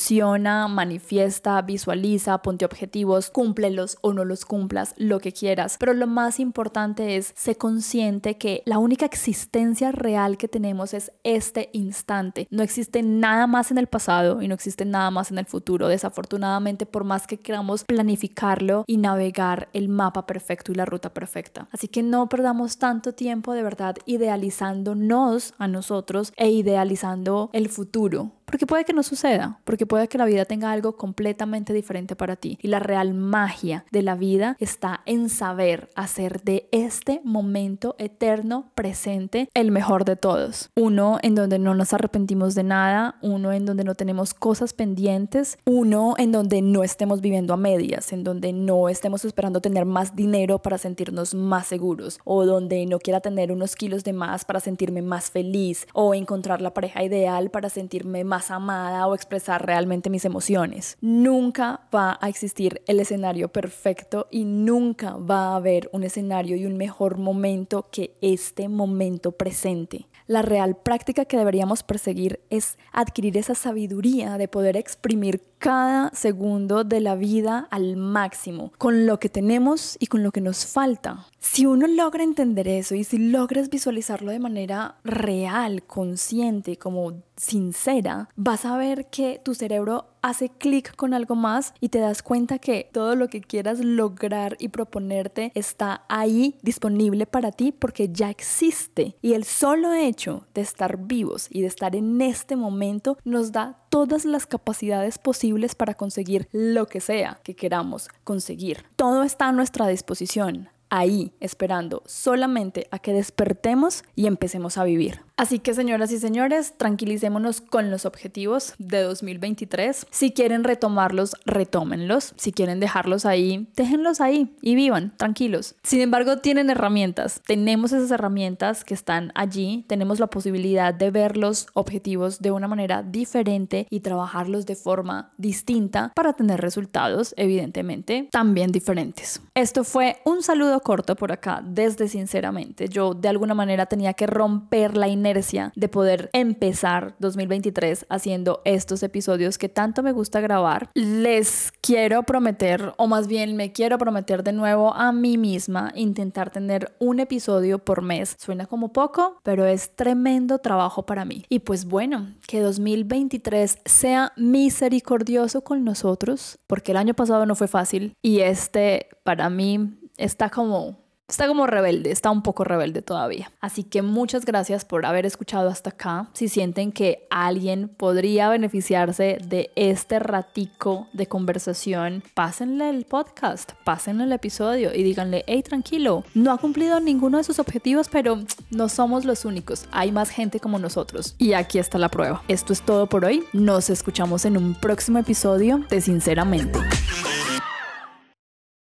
manifiesta, 0.69 1.61
visualiza, 1.63 2.39
ponte 2.39 2.65
objetivos, 2.65 3.31
cúmplelos 3.31 3.99
o 4.01 4.13
no 4.13 4.25
los 4.25 4.45
cumplas, 4.45 4.95
lo 4.97 5.21
que 5.21 5.33
quieras. 5.33 5.77
Pero 5.79 5.93
lo 5.93 6.07
más 6.07 6.41
importante 6.41 7.17
es 7.17 7.33
ser 7.37 7.57
consciente 7.57 8.37
que 8.37 8.63
la 8.65 8.79
única 8.79 9.07
existencia 9.07 9.93
real 9.93 10.37
que 10.37 10.49
tenemos 10.49 10.95
es 10.95 11.13
este 11.25 11.71
instante. 11.73 12.47
No 12.51 12.63
existe 12.63 13.03
nada 13.03 13.47
más 13.47 13.71
en 13.71 13.79
el 13.79 13.87
pasado 13.87 14.43
y 14.43 14.49
no 14.49 14.55
existe 14.55 14.85
nada 14.85 15.11
más 15.11 15.31
en 15.31 15.39
el 15.39 15.47
futuro. 15.47 15.89
Desafortunadamente, 15.89 16.87
por 16.87 17.05
más 17.05 17.27
que 17.27 17.39
queramos 17.39 17.85
planificarlo 17.85 18.85
y 18.87 18.97
navegar 18.99 19.69
el 19.73 19.89
mapa 19.89 20.27
perfecto 20.27 20.73
y 20.73 20.75
la 20.75 20.85
ruta 20.85 21.13
perfecta. 21.13 21.69
Así 21.73 21.89
que 21.89 22.03
no 22.03 22.29
perdamos 22.29 22.79
tanto 22.79 23.13
tiempo 23.13 23.53
de 23.53 23.63
verdad 23.63 23.97
idealizándonos 24.07 25.55
a 25.59 25.69
nosotros 25.69 26.33
e 26.37 26.51
idealizando 26.51 27.51
el 27.53 27.69
futuro 27.69 28.38
porque 28.51 28.67
puede 28.67 28.85
que 28.85 28.95
no 28.95 29.03
suceda, 29.03 29.61
porque 29.65 29.87
puede 29.87 30.09
que 30.09 30.19
la 30.19 30.25
vida 30.25 30.47
tenga 30.47 30.73
algo 30.73 30.97
completamente 30.97 31.75
diferente 31.75 32.17
para 32.17 32.37
ti. 32.37 32.59
Y 32.63 32.69
la 32.69 32.79
real 32.79 33.13
magia 33.13 33.85
de 33.93 34.03
la 34.03 34.15
vida 34.15 34.57
está 34.59 35.03
en 35.05 35.29
saber 35.29 35.91
hacer 35.95 36.43
de 36.43 36.67
este 36.73 37.21
momento 37.25 37.95
eterno 37.99 38.71
presente 38.75 39.51
el 39.53 39.71
mejor 39.71 40.07
de 40.07 40.17
todos. 40.17 40.71
Uno 40.75 41.19
en 41.23 41.35
donde 41.35 41.59
no 41.59 41.75
nos 41.75 41.93
arrepentimos 41.93 42.55
de 42.55 42.63
nada, 42.63 43.17
uno 43.21 43.53
en 43.53 43.67
donde 43.67 43.85
no 43.85 43.95
tenemos 43.95 44.33
cosas 44.33 44.73
pendientes, 44.73 45.59
uno 45.67 46.15
en 46.17 46.33
donde 46.33 46.63
no 46.63 46.83
estemos 46.83 47.21
viviendo 47.21 47.53
a 47.53 47.59
medias, 47.59 48.13
en 48.13 48.25
donde 48.25 48.55
no 48.55 48.89
estemos 48.89 49.25
esperando 49.27 49.61
tener 49.61 49.85
más 49.85 50.17
dinero 50.17 50.61
para 50.61 50.79
sentirnos 50.79 51.35
más 51.35 51.67
seguros, 51.67 52.19
o 52.25 52.47
donde 52.47 52.87
no 52.87 52.99
quiera 52.99 53.21
tener 53.21 53.53
unos 53.53 53.77
kilos 53.77 54.05
de 54.05 54.15
más 54.15 54.47
para 54.47 54.61
sentirme 54.61 55.03
más 55.03 55.31
feliz, 55.31 55.87
o 55.93 56.15
encontrar 56.15 56.63
la 56.63 56.73
pareja 56.73 57.05
ideal 57.05 57.51
para 57.51 57.69
sentirme 57.69 58.25
más 58.25 58.38
amada 58.51 59.07
o 59.07 59.15
expresar 59.15 59.65
realmente 59.65 60.11
mis 60.11 60.25
emociones. 60.25 60.97
Nunca 61.01 61.81
va 61.95 62.19
a 62.21 62.29
existir 62.29 62.83
el 62.87 63.01
escenario 63.01 63.49
perfecto 63.49 64.27
y 64.31 64.45
nunca 64.45 65.17
va 65.17 65.53
a 65.53 65.57
haber 65.57 65.91
un 65.93 66.05
escenario 66.05 66.57
y 66.57 66.67
un 66.67 66.77
mejor 66.77 67.19
momento 67.19 67.89
que 67.91 68.15
este 68.21 68.69
momento 68.69 69.33
presente. 69.33 70.07
La 70.29 70.43
real 70.43 70.77
práctica 70.77 71.25
que 71.25 71.39
deberíamos 71.39 71.83
perseguir 71.83 72.41
es 72.51 72.77
adquirir 72.93 73.39
esa 73.39 73.55
sabiduría 73.55 74.37
de 74.37 74.47
poder 74.47 74.77
exprimir 74.77 75.43
cada 75.59 76.11
segundo 76.15 76.85
de 76.85 77.01
la 77.01 77.15
vida 77.17 77.67
al 77.71 77.97
máximo, 77.97 78.71
con 78.77 79.07
lo 79.07 79.19
que 79.19 79.31
tenemos 79.31 79.97
y 79.99 80.07
con 80.07 80.23
lo 80.23 80.31
que 80.31 80.43
nos 80.43 80.67
falta. 80.67 81.27
Si 81.39 81.65
uno 81.65 81.87
logra 81.87 82.23
entender 82.23 82.69
eso 82.69 82.95
y 82.95 83.05
si 83.05 83.19
logras 83.19 83.71
visualizarlo 83.71 84.31
de 84.31 84.39
manera 84.39 84.97
real, 85.03 85.83
consciente, 85.85 86.77
como 86.77 87.23
sincera, 87.37 88.29
vas 88.37 88.65
a 88.65 88.77
ver 88.77 89.07
que 89.07 89.41
tu 89.43 89.55
cerebro 89.55 90.07
hace 90.23 90.49
clic 90.49 90.95
con 90.97 91.15
algo 91.15 91.37
más 91.37 91.73
y 91.81 91.89
te 91.89 92.01
das 92.01 92.23
cuenta 92.23 92.59
que 92.59 92.89
todo 92.93 93.15
lo 93.15 93.29
que 93.29 93.41
quieras 93.41 93.79
lograr 93.79 94.57
y 94.59 94.69
proponerte 94.69 95.53
está 95.55 96.05
ahí 96.09 96.57
disponible 96.63 97.27
para 97.27 97.53
ti 97.53 97.73
porque 97.73 98.11
ya 98.13 98.31
existe. 98.31 99.17
Y 99.23 99.35
el 99.35 99.45
solo 99.45 99.91
de 100.27 100.61
estar 100.61 100.99
vivos 101.07 101.47
y 101.51 101.61
de 101.61 101.69
estar 101.69 101.95
en 101.95 102.21
este 102.21 102.57
momento 102.57 103.19
nos 103.25 103.53
da 103.53 103.77
todas 103.89 104.25
las 104.25 104.47
capacidades 104.47 105.17
posibles 105.19 105.77
para 105.77 105.95
conseguir 105.95 106.49
lo 106.51 106.87
que 106.87 107.01
sea 107.01 107.41
que 107.45 107.55
queramos 107.55 108.09
conseguir. 108.25 108.85
Todo 108.97 109.23
está 109.23 109.49
a 109.49 109.53
nuestra 109.53 109.87
disposición 109.87 110.71
ahí 110.91 111.33
esperando 111.39 112.03
solamente 112.07 112.89
a 112.91 112.99
que 112.99 113.13
despertemos 113.13 114.03
y 114.17 114.27
empecemos 114.27 114.79
a 114.79 114.85
vivir. 114.85 115.28
Así 115.39 115.61
que 115.61 115.73
señoras 115.73 116.11
y 116.11 116.19
señores, 116.19 116.75
tranquilicémonos 116.77 117.61
con 117.61 117.93
los 117.93 118.07
objetivos 118.07 118.75
de 118.79 119.03
2023. 119.03 120.09
Si 120.11 120.33
quieren 120.33 120.65
retomarlos, 120.65 121.37
retómenlos. 121.47 122.35
Si 122.37 122.51
quieren 122.51 122.81
dejarlos 122.81 123.25
ahí, 123.25 123.69
déjenlos 123.77 124.21
ahí 124.21 124.53
y 124.63 124.75
vivan 124.75 125.17
tranquilos. 125.17 125.77
Sin 125.85 126.01
embargo, 126.01 126.39
tienen 126.39 126.71
herramientas. 126.71 127.41
Tenemos 127.47 127.93
esas 127.93 128.11
herramientas 128.11 128.83
que 128.83 128.95
están 128.95 129.31
allí. 129.37 129.85
Tenemos 129.87 130.19
la 130.19 130.27
posibilidad 130.27 130.93
de 130.93 131.13
ver 131.13 131.37
los 131.37 131.69
objetivos 131.73 132.41
de 132.41 132.51
una 132.51 132.67
manera 132.67 133.05
diferente 133.05 133.87
y 133.91 134.01
trabajarlos 134.01 134.67
de 134.67 134.75
forma 134.75 135.31
distinta 135.37 136.11
para 136.17 136.33
tener 136.33 136.61
resultados, 136.61 137.33
evidentemente, 137.37 138.29
también 138.33 138.73
diferentes. 138.73 139.41
Esto 139.55 139.85
fue 139.85 140.17
un 140.25 140.43
saludo 140.43 140.81
corto 140.81 141.15
por 141.15 141.31
acá 141.31 141.63
desde 141.65 142.09
sinceramente. 142.09 142.89
Yo 142.89 143.15
de 143.15 143.29
alguna 143.29 143.55
manera 143.55 143.87
tenía 143.87 144.15
que 144.15 144.27
romper 144.27 144.97
la 144.97 145.07
inercia 145.07 145.28
de 145.35 145.89
poder 145.89 146.31
empezar 146.33 147.15
2023 147.19 148.07
haciendo 148.09 148.63
estos 148.65 149.03
episodios 149.03 149.59
que 149.59 149.69
tanto 149.69 150.03
me 150.03 150.13
gusta 150.13 150.41
grabar. 150.41 150.91
Les 150.95 151.73
quiero 151.81 152.23
prometer, 152.23 152.95
o 152.97 153.07
más 153.07 153.27
bien 153.27 153.57
me 153.57 153.73
quiero 153.73 153.99
prometer 153.99 154.43
de 154.43 154.53
nuevo 154.53 154.95
a 154.95 155.13
mí 155.13 155.37
misma, 155.37 155.93
intentar 155.95 156.51
tener 156.51 156.95
un 156.99 157.21
episodio 157.21 157.79
por 157.79 158.03
mes. 158.03 158.37
Suena 158.39 158.67
como 158.67 158.93
poco, 158.93 159.39
pero 159.43 159.67
es 159.67 159.95
tremendo 159.95 160.59
trabajo 160.59 161.05
para 161.05 161.25
mí. 161.25 161.45
Y 161.49 161.59
pues 161.61 161.85
bueno, 161.85 162.35
que 162.47 162.61
2023 162.61 163.79
sea 163.85 164.33
misericordioso 164.37 165.63
con 165.63 165.85
nosotros, 165.85 166.59
porque 166.67 166.93
el 166.93 166.99
año 166.99 167.15
pasado 167.15 167.45
no 167.45 167.55
fue 167.55 167.69
fácil 167.69 168.15
y 168.23 168.41
este 168.41 169.09
para 169.25 169.51
mí 169.51 169.99
está 170.17 170.51
como 170.51 171.08
Está 171.31 171.47
como 171.47 171.67
rebelde, 171.67 172.11
está 172.11 172.31
un 172.31 172.41
poco 172.41 172.65
rebelde 172.65 173.03
todavía. 173.03 173.53
Así 173.61 173.85
que 173.85 174.01
muchas 174.01 174.47
gracias 174.47 174.87
por 174.87 175.05
haber 175.05 175.27
escuchado 175.27 175.69
hasta 175.69 175.91
acá. 175.91 176.31
Si 176.33 176.49
sienten 176.49 176.91
que 176.91 177.27
alguien 177.29 177.89
podría 177.89 178.49
beneficiarse 178.49 179.37
de 179.47 179.71
este 179.77 180.21
ratico 180.21 181.07
de 181.13 181.27
conversación, 181.27 182.23
pásenle 182.33 182.89
el 182.89 183.05
podcast, 183.05 183.73
pásenle 183.85 184.25
el 184.25 184.33
episodio 184.33 184.95
y 184.95 185.03
díganle, 185.03 185.45
hey, 185.47 185.63
tranquilo, 185.63 186.25
no 186.33 186.51
ha 186.51 186.57
cumplido 186.57 186.99
ninguno 186.99 187.37
de 187.37 187.45
sus 187.45 187.59
objetivos, 187.59 188.09
pero 188.09 188.39
no 188.71 188.89
somos 188.89 189.27
los 189.27 189.45
únicos. 189.45 189.85
Hay 189.91 190.13
más 190.13 190.31
gente 190.31 190.61
como 190.61 190.79
nosotros. 190.79 191.35
Y 191.37 191.53
aquí 191.53 191.79
está 191.79 191.99
la 191.99 192.09
prueba. 192.09 192.43
Esto 192.49 192.73
es 192.73 192.81
todo 192.81 193.07
por 193.07 193.27
hoy. 193.27 193.45
Nos 193.53 193.91
escuchamos 193.91 194.47
en 194.47 194.57
un 194.57 194.75
próximo 194.75 195.19
episodio 195.19 195.85
de 195.91 196.01
Sinceramente. 196.01 196.79